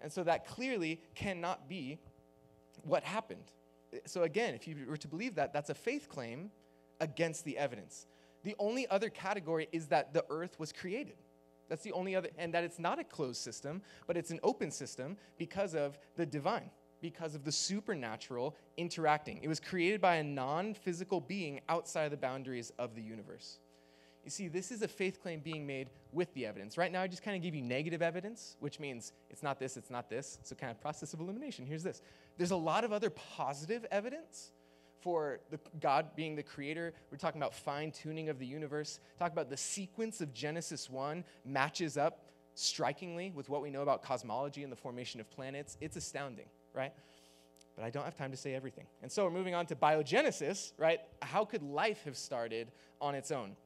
And 0.00 0.12
so 0.12 0.23
that 0.25 0.47
clearly 0.47 1.00
cannot 1.14 1.69
be 1.69 1.99
what 2.83 3.02
happened. 3.02 3.52
So 4.07 4.23
again, 4.23 4.54
if 4.54 4.66
you 4.66 4.76
were 4.88 4.97
to 4.97 5.09
believe 5.09 5.35
that, 5.37 5.52
that's 5.52 5.71
a 5.71 5.75
faith 5.75 6.09
claim 6.09 6.50
against 7.00 7.45
the 7.45 7.57
evidence. 7.59 8.07
The 8.44 8.54
only 8.58 8.86
other 8.88 9.08
category 9.08 9.68
is 9.72 9.88
that 9.88 10.12
the 10.12 10.24
earth 10.30 10.58
was 10.60 10.72
created. 10.72 11.16
That's 11.68 11.82
the 11.82 11.92
only 11.92 12.14
other, 12.14 12.28
and 12.38 12.52
that 12.54 12.62
it's 12.62 12.78
not 12.78 12.98
a 12.98 13.04
closed 13.04 13.40
system, 13.40 13.82
but 14.06 14.16
it's 14.16 14.30
an 14.30 14.38
open 14.42 14.70
system 14.70 15.16
because 15.38 15.74
of 15.74 15.98
the 16.14 16.26
divine, 16.26 16.70
because 17.00 17.34
of 17.34 17.44
the 17.44 17.52
supernatural 17.52 18.54
interacting. 18.76 19.40
It 19.42 19.48
was 19.48 19.60
created 19.60 20.00
by 20.00 20.16
a 20.16 20.22
non 20.22 20.74
physical 20.74 21.20
being 21.20 21.60
outside 21.68 22.10
the 22.10 22.18
boundaries 22.18 22.70
of 22.78 22.94
the 22.94 23.02
universe. 23.02 23.60
You 24.24 24.30
see, 24.30 24.48
this 24.48 24.70
is 24.70 24.82
a 24.82 24.88
faith 24.88 25.20
claim 25.20 25.40
being 25.40 25.66
made 25.66 25.90
with 26.12 26.32
the 26.34 26.46
evidence. 26.46 26.78
Right 26.78 26.90
now, 26.90 27.02
I 27.02 27.08
just 27.08 27.22
kind 27.22 27.36
of 27.36 27.42
give 27.42 27.54
you 27.54 27.60
negative 27.62 28.00
evidence, 28.00 28.56
which 28.60 28.80
means 28.80 29.12
it's 29.28 29.42
not 29.42 29.58
this, 29.58 29.76
it's 29.76 29.90
not 29.90 30.08
this. 30.08 30.38
So, 30.42 30.54
kind 30.54 30.70
of 30.70 30.80
process 30.80 31.12
of 31.12 31.20
elimination. 31.20 31.66
Here's 31.66 31.82
this 31.82 32.02
there's 32.36 32.50
a 32.50 32.56
lot 32.56 32.84
of 32.84 32.92
other 32.92 33.10
positive 33.10 33.86
evidence 33.90 34.52
for 35.04 35.38
the, 35.50 35.61
God 35.80 36.16
being 36.16 36.34
the 36.34 36.42
creator. 36.42 36.94
We're 37.11 37.18
talking 37.18 37.40
about 37.40 37.54
fine 37.54 37.92
tuning 37.92 38.30
of 38.30 38.38
the 38.38 38.46
universe. 38.46 39.00
Talk 39.18 39.32
about 39.32 39.50
the 39.50 39.56
sequence 39.56 40.23
of 40.23 40.32
Genesis 40.32 40.88
1 40.88 41.23
matches 41.44 41.99
up 41.99 42.30
strikingly 42.54 43.30
with 43.30 43.50
what 43.50 43.61
we 43.61 43.70
know 43.70 43.82
about 43.82 44.02
cosmology 44.02 44.62
and 44.62 44.73
the 44.73 44.76
formation 44.76 45.20
of 45.20 45.30
planets. 45.30 45.76
It's 45.82 45.96
astounding, 45.96 46.46
right? 46.73 46.92
But 47.76 47.84
I 47.84 47.90
don't 47.90 48.04
have 48.04 48.16
time 48.16 48.30
to 48.30 48.37
say 48.37 48.54
everything. 48.54 48.87
And 49.02 49.12
so 49.12 49.25
we're 49.25 49.30
moving 49.30 49.54
on 49.54 49.66
to 49.66 49.76
biogenesis, 49.76 50.73
right? 50.78 51.00
How 51.20 51.44
could 51.44 51.62
life 51.62 52.02
have 52.06 52.16
started 52.16 52.73
on 52.99 53.14
its 53.14 53.30
own? 53.30 53.56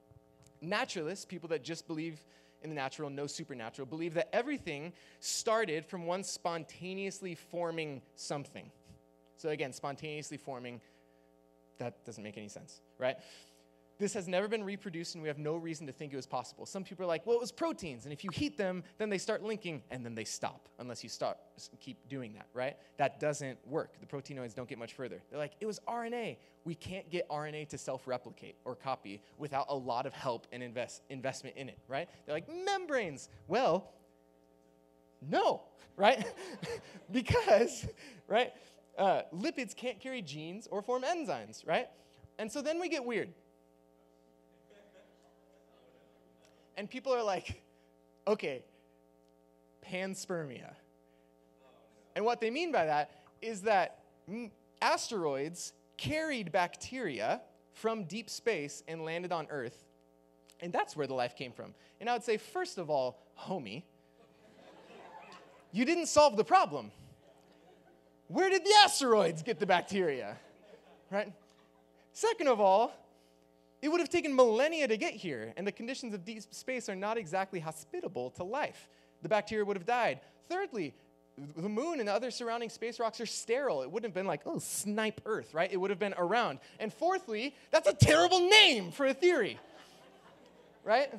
Naturalists, 0.60 1.24
people 1.24 1.48
that 1.50 1.62
just 1.62 1.86
believe 1.86 2.24
in 2.62 2.70
the 2.70 2.74
natural, 2.74 3.10
no 3.10 3.28
supernatural, 3.28 3.86
believe 3.86 4.14
that 4.14 4.28
everything 4.32 4.92
started 5.20 5.86
from 5.86 6.04
one 6.04 6.24
spontaneously 6.24 7.36
forming 7.36 8.02
something. 8.16 8.72
So 9.36 9.50
again, 9.50 9.72
spontaneously 9.72 10.36
forming, 10.36 10.80
that 11.78 12.04
doesn't 12.04 12.22
make 12.22 12.36
any 12.36 12.48
sense, 12.48 12.80
right? 12.98 13.16
This 13.98 14.14
has 14.14 14.28
never 14.28 14.46
been 14.46 14.62
reproduced, 14.62 15.16
and 15.16 15.22
we 15.22 15.28
have 15.28 15.38
no 15.38 15.56
reason 15.56 15.84
to 15.88 15.92
think 15.92 16.12
it 16.12 16.16
was 16.16 16.26
possible. 16.26 16.66
Some 16.66 16.84
people 16.84 17.04
are 17.04 17.08
like, 17.08 17.26
well, 17.26 17.34
it 17.34 17.40
was 17.40 17.50
proteins, 17.50 18.04
and 18.04 18.12
if 18.12 18.22
you 18.22 18.30
heat 18.32 18.56
them, 18.56 18.84
then 18.96 19.08
they 19.08 19.18
start 19.18 19.42
linking, 19.42 19.82
and 19.90 20.04
then 20.04 20.14
they 20.14 20.22
stop, 20.22 20.68
unless 20.78 21.02
you 21.02 21.10
stop, 21.10 21.40
keep 21.80 21.96
doing 22.08 22.32
that, 22.34 22.46
right? 22.54 22.76
That 22.96 23.18
doesn't 23.18 23.58
work. 23.66 23.94
The 24.00 24.06
proteinoids 24.06 24.54
don't 24.54 24.68
get 24.68 24.78
much 24.78 24.94
further. 24.94 25.20
They're 25.30 25.38
like, 25.38 25.54
it 25.60 25.66
was 25.66 25.80
RNA. 25.88 26.36
We 26.64 26.76
can't 26.76 27.10
get 27.10 27.28
RNA 27.28 27.70
to 27.70 27.78
self 27.78 28.06
replicate 28.06 28.54
or 28.64 28.76
copy 28.76 29.20
without 29.36 29.66
a 29.68 29.74
lot 29.74 30.06
of 30.06 30.12
help 30.12 30.46
and 30.52 30.62
invest, 30.62 31.02
investment 31.10 31.56
in 31.56 31.68
it, 31.68 31.78
right? 31.88 32.08
They're 32.24 32.36
like, 32.36 32.48
membranes. 32.48 33.28
Well, 33.48 33.90
no, 35.28 35.62
right? 35.96 36.24
because, 37.10 37.84
right, 38.28 38.52
uh, 38.98 39.22
lipids 39.34 39.74
can't 39.74 40.00
carry 40.00 40.20
genes 40.20 40.68
or 40.70 40.82
form 40.82 41.02
enzymes, 41.02 41.66
right? 41.66 41.88
And 42.38 42.50
so 42.50 42.60
then 42.60 42.80
we 42.80 42.88
get 42.88 43.04
weird 43.04 43.30
And 46.78 46.88
people 46.88 47.12
are 47.12 47.24
like, 47.24 47.60
okay, 48.28 48.62
panspermia. 49.84 50.74
And 52.14 52.24
what 52.24 52.40
they 52.40 52.50
mean 52.50 52.70
by 52.70 52.86
that 52.86 53.10
is 53.42 53.62
that 53.62 54.04
asteroids 54.80 55.72
carried 55.96 56.52
bacteria 56.52 57.40
from 57.72 58.04
deep 58.04 58.30
space 58.30 58.84
and 58.86 59.04
landed 59.04 59.32
on 59.32 59.48
Earth. 59.50 59.86
And 60.60 60.72
that's 60.72 60.96
where 60.96 61.08
the 61.08 61.14
life 61.14 61.34
came 61.34 61.50
from. 61.50 61.74
And 62.00 62.08
I 62.08 62.12
would 62.12 62.22
say, 62.22 62.36
first 62.36 62.78
of 62.78 62.88
all, 62.88 63.20
homie, 63.36 63.82
you 65.72 65.84
didn't 65.84 66.06
solve 66.06 66.36
the 66.36 66.44
problem. 66.44 66.92
Where 68.28 68.50
did 68.50 68.64
the 68.64 68.72
asteroids 68.84 69.42
get 69.42 69.58
the 69.58 69.66
bacteria? 69.66 70.36
Right? 71.10 71.32
Second 72.12 72.48
of 72.48 72.60
all, 72.60 72.92
it 73.80 73.88
would 73.88 74.00
have 74.00 74.10
taken 74.10 74.34
millennia 74.34 74.88
to 74.88 74.96
get 74.96 75.14
here, 75.14 75.52
and 75.56 75.66
the 75.66 75.72
conditions 75.72 76.12
of 76.12 76.24
deep 76.24 76.42
space 76.50 76.88
are 76.88 76.96
not 76.96 77.16
exactly 77.16 77.60
hospitable 77.60 78.30
to 78.32 78.44
life. 78.44 78.88
The 79.22 79.28
bacteria 79.28 79.64
would 79.64 79.76
have 79.76 79.86
died. 79.86 80.20
Thirdly, 80.48 80.94
the 81.56 81.68
moon 81.68 82.00
and 82.00 82.08
other 82.08 82.30
surrounding 82.30 82.68
space 82.68 82.98
rocks 82.98 83.20
are 83.20 83.26
sterile. 83.26 83.82
It 83.82 83.90
wouldn't 83.90 84.10
have 84.10 84.14
been 84.14 84.26
like, 84.26 84.40
oh, 84.44 84.58
snipe 84.58 85.20
Earth, 85.24 85.54
right? 85.54 85.72
It 85.72 85.76
would 85.76 85.90
have 85.90 85.98
been 85.98 86.14
around. 86.18 86.58
And 86.80 86.92
fourthly, 86.92 87.54
that's 87.70 87.88
a 87.88 87.94
terrible 87.94 88.48
name 88.48 88.90
for 88.90 89.06
a 89.06 89.14
theory, 89.14 89.58
right? 90.84 91.12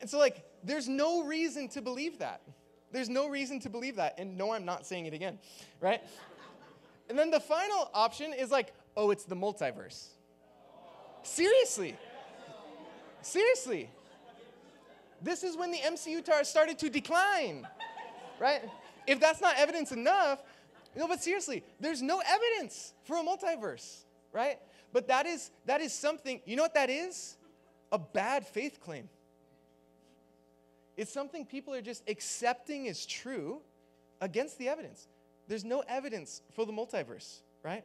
And 0.00 0.10
so, 0.10 0.18
like, 0.18 0.44
there's 0.64 0.88
no 0.88 1.24
reason 1.24 1.68
to 1.70 1.82
believe 1.82 2.18
that. 2.18 2.40
There's 2.92 3.08
no 3.08 3.28
reason 3.28 3.60
to 3.60 3.70
believe 3.70 3.96
that. 3.96 4.14
And 4.18 4.36
no, 4.36 4.52
I'm 4.52 4.64
not 4.64 4.86
saying 4.86 5.06
it 5.06 5.14
again, 5.14 5.38
right? 5.80 6.02
and 7.08 7.18
then 7.18 7.30
the 7.30 7.40
final 7.40 7.90
option 7.94 8.32
is 8.32 8.50
like, 8.50 8.72
oh, 8.96 9.10
it's 9.10 9.24
the 9.24 9.36
multiverse. 9.36 10.08
Seriously. 11.22 11.96
Seriously. 13.22 13.90
This 15.20 15.42
is 15.42 15.56
when 15.56 15.70
the 15.70 15.78
MCU 15.78 16.24
tar 16.24 16.44
started 16.44 16.78
to 16.78 16.88
decline, 16.88 17.66
right? 18.38 18.62
If 19.06 19.20
that's 19.20 19.40
not 19.40 19.56
evidence 19.58 19.90
enough, 19.90 20.42
no, 20.96 21.08
but 21.08 21.22
seriously, 21.22 21.64
there's 21.80 22.02
no 22.02 22.22
evidence 22.26 22.94
for 23.04 23.16
a 23.16 23.22
multiverse, 23.22 24.04
right? 24.32 24.58
But 24.92 25.08
that 25.08 25.26
is 25.26 25.50
that 25.66 25.80
is 25.80 25.92
something, 25.92 26.40
you 26.44 26.56
know 26.56 26.62
what 26.62 26.74
that 26.74 26.90
is? 26.90 27.36
A 27.92 27.98
bad 27.98 28.46
faith 28.46 28.80
claim. 28.80 29.08
It's 30.98 31.12
something 31.12 31.46
people 31.46 31.72
are 31.72 31.80
just 31.80 32.02
accepting 32.08 32.88
as 32.88 33.06
true 33.06 33.62
against 34.20 34.58
the 34.58 34.68
evidence. 34.68 35.06
There's 35.46 35.64
no 35.64 35.84
evidence 35.88 36.42
for 36.52 36.66
the 36.66 36.72
multiverse, 36.72 37.38
right? 37.62 37.84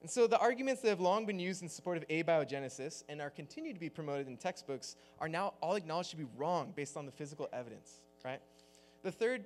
And 0.00 0.10
so 0.10 0.26
the 0.26 0.38
arguments 0.38 0.82
that 0.82 0.88
have 0.88 0.98
long 0.98 1.24
been 1.24 1.38
used 1.38 1.62
in 1.62 1.68
support 1.68 1.96
of 1.96 2.08
abiogenesis 2.08 3.04
and 3.08 3.22
are 3.22 3.30
continued 3.30 3.74
to 3.74 3.80
be 3.80 3.88
promoted 3.88 4.26
in 4.26 4.36
textbooks 4.36 4.96
are 5.20 5.28
now 5.28 5.54
all 5.60 5.76
acknowledged 5.76 6.10
to 6.10 6.16
be 6.16 6.26
wrong 6.36 6.72
based 6.74 6.96
on 6.96 7.06
the 7.06 7.12
physical 7.12 7.48
evidence, 7.52 8.00
right? 8.24 8.40
The 9.04 9.12
third, 9.12 9.44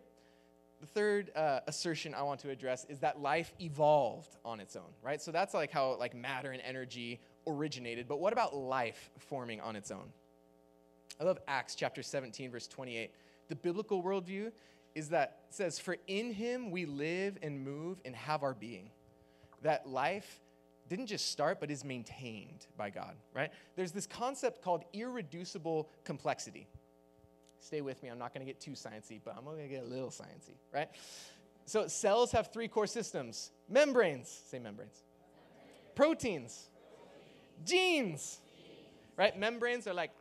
the 0.80 0.86
third 0.86 1.32
uh, 1.36 1.60
assertion 1.66 2.14
I 2.14 2.22
want 2.22 2.40
to 2.40 2.50
address 2.50 2.86
is 2.88 3.00
that 3.00 3.20
life 3.20 3.52
evolved 3.60 4.38
on 4.42 4.58
its 4.58 4.74
own, 4.74 4.88
right? 5.02 5.20
So 5.20 5.32
that's 5.32 5.52
like 5.52 5.70
how 5.70 5.96
like 5.96 6.14
matter 6.14 6.52
and 6.52 6.62
energy 6.62 7.20
originated, 7.46 8.08
but 8.08 8.20
what 8.20 8.32
about 8.32 8.56
life 8.56 9.10
forming 9.18 9.60
on 9.60 9.76
its 9.76 9.90
own? 9.90 10.10
I 11.20 11.24
love 11.24 11.38
Acts 11.48 11.74
chapter 11.74 12.02
17 12.02 12.50
verse 12.50 12.66
28. 12.66 13.10
The 13.48 13.56
biblical 13.56 14.02
worldview 14.02 14.52
is 14.94 15.10
that 15.10 15.40
says, 15.50 15.78
"For 15.78 15.96
in 16.06 16.32
him 16.32 16.70
we 16.70 16.86
live 16.86 17.38
and 17.42 17.64
move 17.64 18.00
and 18.04 18.14
have 18.16 18.42
our 18.42 18.54
being." 18.54 18.90
That 19.62 19.86
life 19.88 20.40
didn't 20.88 21.06
just 21.06 21.30
start, 21.30 21.60
but 21.60 21.70
is 21.70 21.84
maintained 21.84 22.66
by 22.76 22.90
God, 22.90 23.16
right? 23.34 23.50
There's 23.74 23.92
this 23.92 24.06
concept 24.06 24.62
called 24.62 24.84
irreducible 24.92 25.90
complexity. 26.04 26.68
Stay 27.58 27.80
with 27.80 28.02
me, 28.02 28.08
I'm 28.08 28.18
not 28.18 28.32
gonna 28.32 28.44
get 28.44 28.60
too 28.60 28.72
sciencey, 28.72 29.20
but 29.24 29.36
I'm 29.36 29.44
gonna 29.44 29.66
get 29.66 29.82
a 29.82 29.86
little 29.86 30.10
sciencey, 30.10 30.54
right? 30.72 30.88
So 31.64 31.88
cells 31.88 32.30
have 32.30 32.52
three 32.52 32.68
core 32.68 32.86
systems 32.86 33.50
membranes, 33.68 34.28
say 34.28 34.60
membranes, 34.60 35.02
proteins, 35.96 36.70
genes, 37.64 38.40
right? 39.16 39.36
Membranes 39.36 39.88
are 39.88 39.94
like, 39.94 40.12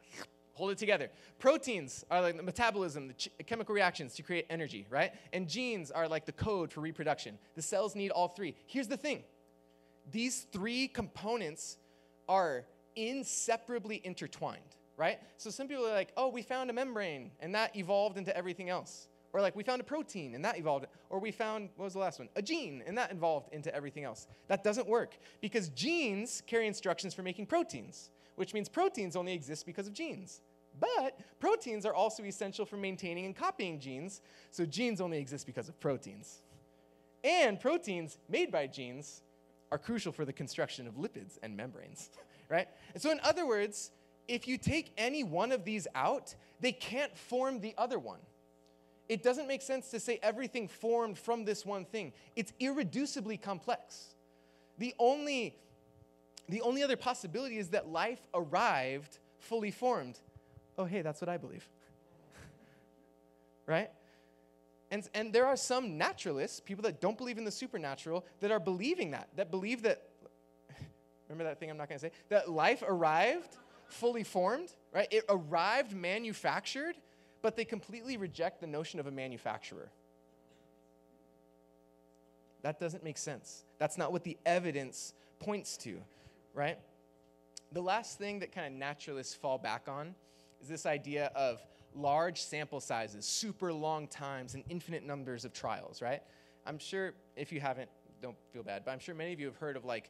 hold 0.56 0.72
it 0.72 0.78
together. 0.78 1.10
Proteins 1.38 2.04
are 2.10 2.22
like 2.22 2.36
the 2.36 2.44
metabolism, 2.44 3.08
the 3.10 3.14
ch- 3.14 3.30
chemical 3.46 3.76
reactions 3.76 4.16
to 4.16 4.24
create 4.24 4.48
energy, 4.50 4.88
right? 4.90 5.12
And 5.34 5.48
genes 5.48 5.92
are 5.92 6.08
like 6.08 6.26
the 6.26 6.32
code 6.32 6.72
for 6.72 6.82
reproduction. 6.82 7.38
The 7.56 7.62
cells 7.62 7.94
need 7.94 8.10
all 8.10 8.30
three. 8.30 8.56
Here's 8.66 8.88
the 8.88 8.98
thing 8.98 9.24
these 10.12 10.48
three 10.52 10.88
components 10.88 11.78
are 12.28 12.66
inseparably 12.96 14.02
intertwined, 14.04 14.62
right? 14.98 15.20
So 15.38 15.50
some 15.50 15.68
people 15.68 15.86
are 15.86 15.94
like, 15.94 16.12
oh, 16.16 16.30
we 16.30 16.42
found 16.42 16.70
a 16.70 16.74
membrane 16.74 17.32
and 17.40 17.54
that 17.56 17.76
evolved 17.76 18.18
into 18.18 18.36
everything 18.36 18.70
else. 18.70 19.08
Or 19.34 19.42
like, 19.42 19.56
we 19.56 19.64
found 19.64 19.82
a 19.82 19.84
protein 19.84 20.34
and 20.34 20.46
that 20.46 20.58
evolved. 20.58 20.86
Or 21.10 21.20
we 21.20 21.32
found, 21.32 21.70
what 21.76 21.84
was 21.84 21.94
the 21.94 22.00
last 22.00 22.20
one? 22.20 22.30
A 22.38 22.42
gene 22.42 22.82
and 22.88 22.98
that 22.98 23.12
evolved 23.12 23.50
into 23.52 23.74
everything 23.76 24.06
else. 24.06 24.28
That 24.48 24.64
doesn't 24.64 24.88
work 24.88 25.18
because 25.42 25.68
genes 25.70 26.42
carry 26.48 26.68
instructions 26.68 27.14
for 27.14 27.22
making 27.22 27.48
proteins, 27.48 28.12
which 28.36 28.54
means 28.54 28.70
proteins 28.70 29.16
only 29.16 29.34
exist 29.34 29.66
because 29.66 29.88
of 29.88 29.94
genes. 29.94 30.42
But 30.80 31.20
proteins 31.40 31.86
are 31.86 31.94
also 31.94 32.24
essential 32.24 32.66
for 32.66 32.78
maintaining 32.78 33.26
and 33.26 33.36
copying 33.36 33.80
genes, 33.80 34.22
so 34.52 34.66
genes 34.66 35.00
only 35.00 35.18
exist 35.20 35.46
because 35.46 35.70
of 35.70 35.80
proteins. 35.80 36.42
And 37.24 37.60
proteins 37.60 38.18
made 38.30 38.52
by 38.52 38.68
genes 38.68 39.22
are 39.72 39.78
crucial 39.78 40.12
for 40.12 40.26
the 40.26 40.34
construction 40.34 40.88
of 40.88 40.96
lipids 40.96 41.38
and 41.42 41.56
membranes, 41.56 42.10
right? 42.50 42.68
And 42.94 43.02
so, 43.02 43.12
in 43.12 43.20
other 43.24 43.48
words, 43.48 43.92
if 44.28 44.48
you 44.48 44.58
take 44.58 44.92
any 44.98 45.24
one 45.24 45.52
of 45.52 45.64
these 45.64 45.88
out, 45.96 46.36
they 46.60 46.72
can't 46.72 47.18
form 47.18 47.60
the 47.62 47.74
other 47.78 48.00
one. 48.00 48.20
It 49.08 49.22
doesn't 49.22 49.48
make 49.48 49.62
sense 49.62 49.92
to 49.92 50.00
say 50.00 50.20
everything 50.24 50.68
formed 50.68 51.18
from 51.18 51.46
this 51.46 51.66
one 51.66 51.86
thing. 51.86 52.12
It's 52.36 52.54
irreducibly 52.60 53.40
complex. 53.40 54.16
The 54.78 54.96
only, 54.98 55.56
the 56.48 56.62
only 56.62 56.84
other 56.84 56.96
possibility 56.96 57.58
is 57.58 57.70
that 57.70 57.88
life 57.88 58.20
arrived 58.34 59.18
fully 59.40 59.72
formed. 59.72 60.20
Oh, 60.78 60.86
hey, 60.86 61.02
that's 61.02 61.22
what 61.22 61.30
I 61.30 61.38
believe. 61.38 61.68
right? 63.66 63.90
And, 64.92 65.08
and 65.14 65.34
there 65.34 65.46
are 65.46 65.58
some 65.58 65.98
naturalists, 65.98 66.60
people 66.60 66.84
that 66.84 67.02
don't 67.02 67.18
believe 67.18 67.38
in 67.38 67.46
the 67.46 67.52
supernatural, 67.52 68.26
that 68.40 68.52
are 68.52 68.60
believing 68.60 69.12
that, 69.12 69.30
that 69.36 69.50
believe 69.52 69.82
that, 69.84 70.04
remember 71.30 71.46
that 71.46 71.60
thing 71.60 71.70
I'm 71.70 71.78
not 71.78 71.90
going 71.90 72.00
to 72.00 72.06
say? 72.06 72.12
That 72.30 72.50
life 72.50 72.84
arrived 72.86 73.58
fully 73.88 74.24
formed, 74.24 74.74
right? 74.94 75.08
It 75.12 75.26
arrived 75.30 75.96
manufactured, 75.96 76.96
but 77.42 77.56
they 77.56 77.66
completely 77.66 78.18
reject 78.18 78.62
the 78.62 78.68
notion 78.68 79.00
of 79.00 79.08
a 79.08 79.12
manufacturer. 79.12 79.90
That 82.62 82.80
doesn't 82.80 83.04
make 83.04 83.18
sense. 83.18 83.64
That's 83.78 83.98
not 83.98 84.12
what 84.12 84.24
the 84.24 84.38
evidence 84.46 85.14
points 85.40 85.78
to, 85.78 86.02
right? 86.56 86.80
The 87.72 87.82
last 87.82 88.18
thing 88.18 88.40
that 88.40 88.52
kind 88.52 88.66
of 88.66 88.74
naturalists 88.74 89.36
fall 89.36 89.58
back 89.58 89.88
on 89.88 90.16
is 90.62 90.68
this 90.68 90.86
idea 90.86 91.32
of 91.36 91.62
large 91.94 92.42
sample 92.42 92.80
sizes, 92.80 93.26
super 93.26 93.72
long 93.72 94.08
times, 94.08 94.56
and 94.56 94.64
infinite 94.70 95.06
numbers 95.06 95.46
of 95.46 95.54
trials, 95.54 96.02
right? 96.02 96.22
I'm 96.66 96.80
sure 96.80 97.14
if 97.36 97.52
you 97.52 97.60
haven't, 97.60 97.90
don't 98.22 98.38
feel 98.52 98.64
bad, 98.64 98.84
but 98.86 98.92
I'm 98.92 99.00
sure 99.00 99.14
many 99.14 99.34
of 99.34 99.40
you 99.40 99.46
have 99.46 99.58
heard 99.58 99.78
of 99.78 99.86
like 99.86 100.10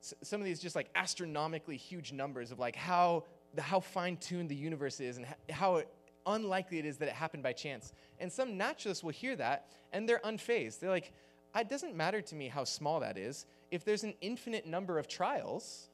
some 0.00 0.40
of 0.40 0.44
these 0.44 0.58
just 0.58 0.74
like 0.74 0.90
astronomically 0.96 1.76
huge 1.76 2.12
numbers 2.12 2.50
of 2.50 2.58
like 2.58 2.74
how 2.74 3.24
how 3.58 3.78
fine-tuned 3.78 4.48
the 4.48 4.56
universe 4.56 4.98
is 4.98 5.18
and 5.18 5.26
how 5.50 5.82
unlikely 6.26 6.78
it 6.78 6.86
is 6.86 6.96
that 6.96 7.06
it 7.06 7.14
happened 7.14 7.42
by 7.42 7.52
chance. 7.52 7.92
And 8.18 8.32
some 8.32 8.56
naturalists 8.56 9.04
will 9.04 9.12
hear 9.12 9.36
that 9.36 9.68
and 9.92 10.08
they're 10.08 10.20
unfazed. 10.24 10.80
They're 10.80 10.90
like, 10.90 11.12
it 11.54 11.68
doesn't 11.68 11.94
matter 11.94 12.22
to 12.22 12.34
me 12.34 12.48
how 12.48 12.64
small 12.64 13.00
that 13.00 13.18
is. 13.18 13.46
If 13.72 13.84
there's 13.84 14.04
an 14.04 14.14
infinite 14.20 14.66
number 14.66 14.98
of 14.98 15.08
trials, 15.08 15.88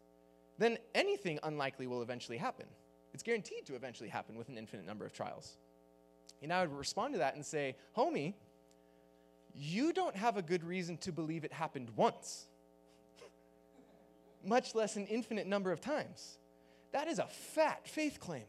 then 0.58 0.78
anything 0.96 1.38
unlikely 1.44 1.86
will 1.86 2.02
eventually 2.02 2.36
happen. 2.36 2.66
It's 3.14 3.22
guaranteed 3.22 3.66
to 3.66 3.76
eventually 3.76 4.08
happen 4.08 4.36
with 4.36 4.48
an 4.48 4.58
infinite 4.58 4.84
number 4.84 5.06
of 5.06 5.12
trials. 5.12 5.56
And 6.42 6.52
I 6.52 6.60
would 6.60 6.76
respond 6.76 7.14
to 7.14 7.18
that 7.18 7.36
and 7.36 7.46
say, 7.46 7.76
homie, 7.96 8.34
you 9.54 9.92
don't 9.92 10.16
have 10.16 10.36
a 10.36 10.42
good 10.42 10.64
reason 10.64 10.96
to 10.98 11.12
believe 11.12 11.44
it 11.44 11.52
happened 11.52 11.90
once 11.94 12.46
much 14.44 14.74
less 14.74 14.96
an 14.96 15.06
infinite 15.06 15.46
number 15.46 15.70
of 15.70 15.80
times. 15.80 16.38
That 16.90 17.06
is 17.06 17.20
a 17.20 17.26
fat 17.26 17.86
faith 17.86 18.18
claim 18.18 18.44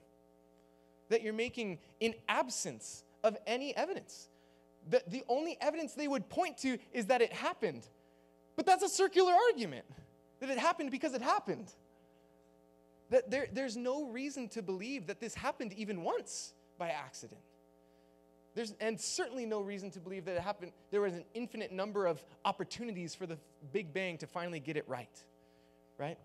that 1.10 1.22
you're 1.22 1.34
making 1.34 1.78
in 2.00 2.15
absence 2.28 3.04
of 3.24 3.38
any 3.46 3.76
evidence. 3.78 4.28
The, 4.89 5.04
the 5.08 5.24
only 5.30 5.56
evidence 5.62 5.94
they 5.94 6.08
would 6.08 6.30
point 6.30 6.58
to 6.60 6.80
is 6.94 7.08
that 7.08 7.22
it 7.22 7.32
happened. 7.32 7.88
But 8.60 8.65
that's 8.65 8.84
a 8.84 8.89
circular 8.89 9.32
argument 9.32 9.86
that 10.41 10.50
it 10.50 10.58
happened 10.58 10.91
because 10.91 11.13
it 11.13 11.22
happened. 11.22 11.72
That 13.10 13.32
there, 13.32 13.48
there's 13.54 13.78
no 13.78 14.10
reason 14.10 14.50
to 14.50 14.62
believe 14.62 15.08
that 15.08 15.22
this 15.22 15.34
happened 15.34 15.72
even 15.78 16.04
once 16.04 16.54
by 16.78 16.89
accident. 16.89 17.39
There's, 18.56 18.74
and 18.82 19.00
certainly 19.00 19.45
no 19.45 19.62
reason 19.62 19.91
to 19.91 20.02
believe 20.02 20.26
that 20.26 20.36
it 20.36 20.41
happened. 20.41 20.74
There 20.91 21.00
was 21.00 21.13
an 21.13 21.24
infinite 21.34 21.72
number 21.72 22.06
of 22.06 22.22
opportunities 22.43 23.15
for 23.15 23.26
the 23.26 23.38
Big 23.72 23.93
Bang 23.93 24.17
to 24.17 24.28
finally 24.28 24.60
get 24.60 24.76
it 24.76 24.84
right 24.89 25.08
right? 25.98 26.17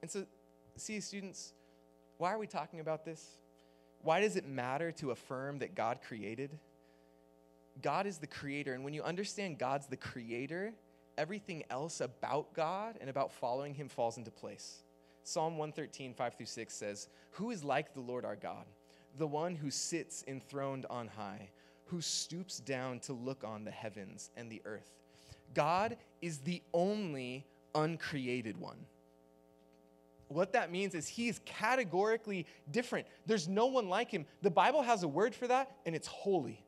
And 0.00 0.10
so, 0.10 0.24
see, 0.76 0.98
students, 1.00 1.52
why 2.18 2.32
are 2.32 2.38
we 2.38 2.46
talking 2.46 2.80
about 2.80 3.04
this? 3.04 3.22
Why 4.02 4.20
does 4.22 4.36
it 4.36 4.46
matter 4.46 4.92
to 4.92 5.10
affirm 5.10 5.58
that 5.58 5.74
God 5.74 5.98
created? 6.08 6.56
God 7.82 8.06
is 8.06 8.18
the 8.18 8.26
creator, 8.26 8.72
and 8.74 8.84
when 8.84 8.94
you 8.94 9.02
understand 9.02 9.58
God's 9.58 9.86
the 9.86 9.96
creator, 9.96 10.72
everything 11.18 11.64
else 11.70 12.00
about 12.00 12.52
God 12.54 12.96
and 13.00 13.10
about 13.10 13.32
following 13.32 13.74
Him 13.74 13.88
falls 13.88 14.16
into 14.16 14.30
place. 14.30 14.82
Psalm 15.24 15.58
113, 15.58 16.14
5 16.14 16.34
through 16.34 16.46
6 16.46 16.74
says, 16.74 17.08
Who 17.32 17.50
is 17.50 17.64
like 17.64 17.94
the 17.94 18.00
Lord 18.00 18.24
our 18.24 18.36
God, 18.36 18.64
the 19.18 19.26
one 19.26 19.54
who 19.54 19.70
sits 19.70 20.24
enthroned 20.26 20.86
on 20.88 21.08
high, 21.08 21.50
who 21.86 22.00
stoops 22.00 22.58
down 22.60 23.00
to 23.00 23.12
look 23.12 23.44
on 23.44 23.64
the 23.64 23.70
heavens 23.70 24.30
and 24.36 24.50
the 24.50 24.62
earth? 24.64 24.90
God 25.54 25.96
is 26.22 26.38
the 26.38 26.62
only 26.72 27.46
uncreated 27.74 28.56
one. 28.56 28.78
What 30.28 30.52
that 30.54 30.72
means 30.72 30.94
is 30.94 31.06
he 31.06 31.28
is 31.28 31.40
categorically 31.44 32.46
different. 32.70 33.06
There's 33.26 33.46
no 33.46 33.66
one 33.66 33.88
like 33.88 34.10
him. 34.10 34.26
The 34.42 34.50
Bible 34.50 34.82
has 34.82 35.02
a 35.02 35.08
word 35.08 35.34
for 35.34 35.46
that, 35.46 35.70
and 35.86 35.94
it's 35.94 36.08
holy. 36.08 36.65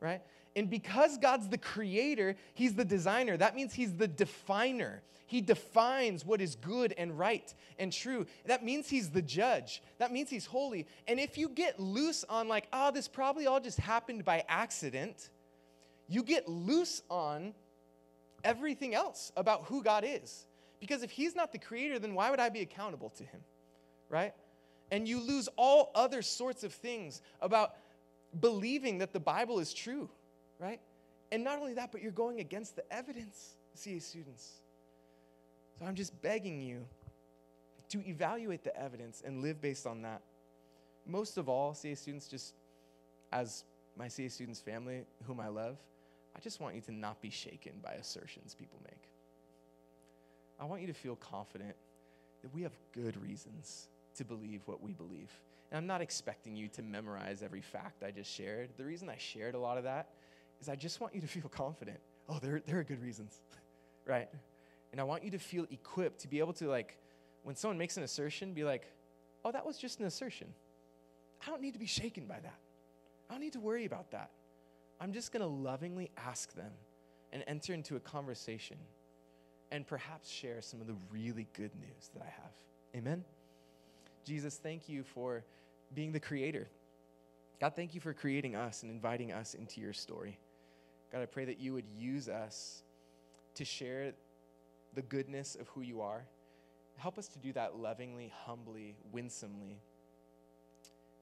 Right? 0.00 0.22
And 0.54 0.70
because 0.70 1.18
God's 1.18 1.48
the 1.48 1.58
creator, 1.58 2.36
he's 2.54 2.74
the 2.74 2.84
designer. 2.84 3.36
That 3.36 3.54
means 3.54 3.74
he's 3.74 3.94
the 3.94 4.08
definer. 4.08 5.02
He 5.26 5.40
defines 5.40 6.24
what 6.24 6.40
is 6.40 6.54
good 6.54 6.94
and 6.96 7.18
right 7.18 7.52
and 7.78 7.92
true. 7.92 8.26
That 8.46 8.64
means 8.64 8.88
he's 8.88 9.10
the 9.10 9.22
judge. 9.22 9.82
That 9.98 10.12
means 10.12 10.30
he's 10.30 10.46
holy. 10.46 10.86
And 11.08 11.18
if 11.18 11.36
you 11.36 11.48
get 11.48 11.80
loose 11.80 12.24
on, 12.28 12.46
like, 12.46 12.68
oh, 12.72 12.92
this 12.92 13.08
probably 13.08 13.46
all 13.46 13.60
just 13.60 13.78
happened 13.78 14.24
by 14.24 14.44
accident, 14.48 15.30
you 16.08 16.22
get 16.22 16.48
loose 16.48 17.02
on 17.10 17.54
everything 18.44 18.94
else 18.94 19.32
about 19.36 19.64
who 19.64 19.82
God 19.82 20.04
is. 20.06 20.46
Because 20.80 21.02
if 21.02 21.10
He's 21.10 21.34
not 21.34 21.52
the 21.52 21.58
creator, 21.58 21.98
then 21.98 22.14
why 22.14 22.30
would 22.30 22.40
I 22.40 22.48
be 22.48 22.60
accountable 22.60 23.10
to 23.10 23.24
Him? 23.24 23.40
Right? 24.08 24.32
And 24.92 25.08
you 25.08 25.20
lose 25.20 25.48
all 25.56 25.90
other 25.94 26.22
sorts 26.22 26.62
of 26.62 26.72
things 26.72 27.20
about 27.40 27.74
believing 28.40 28.98
that 28.98 29.12
the 29.12 29.20
Bible 29.20 29.58
is 29.58 29.72
true, 29.72 30.08
right? 30.58 30.80
And 31.32 31.42
not 31.42 31.58
only 31.58 31.74
that, 31.74 31.92
but 31.92 32.02
you're 32.02 32.12
going 32.12 32.40
against 32.40 32.76
the 32.76 32.92
evidence, 32.92 33.56
CA 33.74 33.98
students. 33.98 34.60
So 35.78 35.84
I'm 35.86 35.94
just 35.94 36.20
begging 36.22 36.60
you 36.60 36.84
to 37.90 38.06
evaluate 38.06 38.64
the 38.64 38.76
evidence 38.76 39.22
and 39.24 39.42
live 39.42 39.60
based 39.60 39.86
on 39.86 40.02
that. 40.02 40.22
Most 41.06 41.36
of 41.36 41.48
all, 41.48 41.74
CA 41.74 41.94
students, 41.94 42.28
just 42.28 42.54
as 43.32 43.64
my 43.96 44.08
CA 44.08 44.28
students 44.28 44.60
family, 44.60 45.04
whom 45.24 45.40
I 45.40 45.48
love, 45.48 45.76
I 46.36 46.40
just 46.40 46.60
want 46.60 46.74
you 46.74 46.80
to 46.82 46.92
not 46.92 47.20
be 47.22 47.30
shaken 47.30 47.72
by 47.82 47.92
assertions 47.92 48.54
people 48.54 48.78
make. 48.84 49.08
I 50.60 50.64
want 50.64 50.80
you 50.80 50.86
to 50.86 50.94
feel 50.94 51.16
confident 51.16 51.74
that 52.42 52.54
we 52.54 52.62
have 52.62 52.72
good 52.92 53.20
reasons 53.22 53.88
to 54.16 54.24
believe 54.24 54.62
what 54.66 54.82
we 54.82 54.92
believe. 54.92 55.30
And 55.70 55.78
I'm 55.78 55.86
not 55.86 56.00
expecting 56.00 56.56
you 56.56 56.68
to 56.68 56.82
memorize 56.82 57.42
every 57.42 57.60
fact 57.60 58.04
I 58.04 58.10
just 58.10 58.30
shared. 58.30 58.70
The 58.76 58.84
reason 58.84 59.08
I 59.08 59.16
shared 59.18 59.54
a 59.54 59.58
lot 59.58 59.78
of 59.78 59.84
that 59.84 60.10
is 60.60 60.68
I 60.68 60.76
just 60.76 61.00
want 61.00 61.14
you 61.14 61.20
to 61.20 61.26
feel 61.26 61.48
confident. 61.48 61.98
Oh, 62.28 62.38
there, 62.40 62.60
there 62.64 62.78
are 62.78 62.84
good 62.84 63.02
reasons, 63.02 63.40
right? 64.06 64.28
And 64.92 65.00
I 65.00 65.04
want 65.04 65.24
you 65.24 65.30
to 65.32 65.38
feel 65.38 65.66
equipped 65.70 66.20
to 66.20 66.28
be 66.28 66.38
able 66.38 66.52
to, 66.54 66.68
like, 66.68 66.98
when 67.42 67.56
someone 67.56 67.78
makes 67.78 67.96
an 67.96 68.02
assertion, 68.02 68.52
be 68.52 68.64
like, 68.64 68.86
oh, 69.44 69.52
that 69.52 69.66
was 69.66 69.78
just 69.78 70.00
an 70.00 70.06
assertion. 70.06 70.48
I 71.46 71.50
don't 71.50 71.60
need 71.60 71.74
to 71.74 71.78
be 71.78 71.86
shaken 71.86 72.26
by 72.26 72.38
that. 72.40 72.58
I 73.28 73.34
don't 73.34 73.40
need 73.40 73.52
to 73.54 73.60
worry 73.60 73.84
about 73.84 74.10
that. 74.12 74.30
I'm 75.00 75.12
just 75.12 75.32
going 75.32 75.42
to 75.42 75.46
lovingly 75.46 76.10
ask 76.16 76.54
them 76.54 76.72
and 77.32 77.44
enter 77.46 77.74
into 77.74 77.96
a 77.96 78.00
conversation 78.00 78.78
and 79.70 79.86
perhaps 79.86 80.30
share 80.30 80.62
some 80.62 80.80
of 80.80 80.86
the 80.86 80.96
really 81.12 81.48
good 81.52 81.72
news 81.78 82.10
that 82.14 82.22
I 82.22 82.26
have. 82.26 82.52
Amen? 82.94 83.24
Jesus, 84.26 84.56
thank 84.56 84.88
you 84.88 85.04
for 85.04 85.44
being 85.94 86.12
the 86.12 86.20
creator. 86.20 86.66
God, 87.60 87.74
thank 87.74 87.94
you 87.94 88.00
for 88.00 88.12
creating 88.12 88.56
us 88.56 88.82
and 88.82 88.90
inviting 88.90 89.32
us 89.32 89.54
into 89.54 89.80
your 89.80 89.92
story. 89.92 90.38
God, 91.12 91.22
I 91.22 91.26
pray 91.26 91.44
that 91.44 91.60
you 91.60 91.72
would 91.72 91.86
use 91.96 92.28
us 92.28 92.82
to 93.54 93.64
share 93.64 94.12
the 94.94 95.02
goodness 95.02 95.56
of 95.58 95.68
who 95.68 95.80
you 95.80 96.00
are. 96.00 96.24
Help 96.96 97.18
us 97.18 97.28
to 97.28 97.38
do 97.38 97.52
that 97.52 97.78
lovingly, 97.78 98.32
humbly, 98.44 98.96
winsomely. 99.12 99.78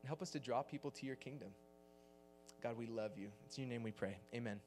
And 0.02 0.08
help 0.08 0.22
us 0.22 0.30
to 0.30 0.40
draw 0.40 0.62
people 0.62 0.90
to 0.92 1.06
your 1.06 1.16
kingdom. 1.16 1.48
God, 2.62 2.78
we 2.78 2.86
love 2.86 3.12
you. 3.18 3.28
It's 3.44 3.58
in 3.58 3.64
your 3.64 3.70
name 3.70 3.82
we 3.82 3.92
pray. 3.92 4.16
Amen. 4.34 4.60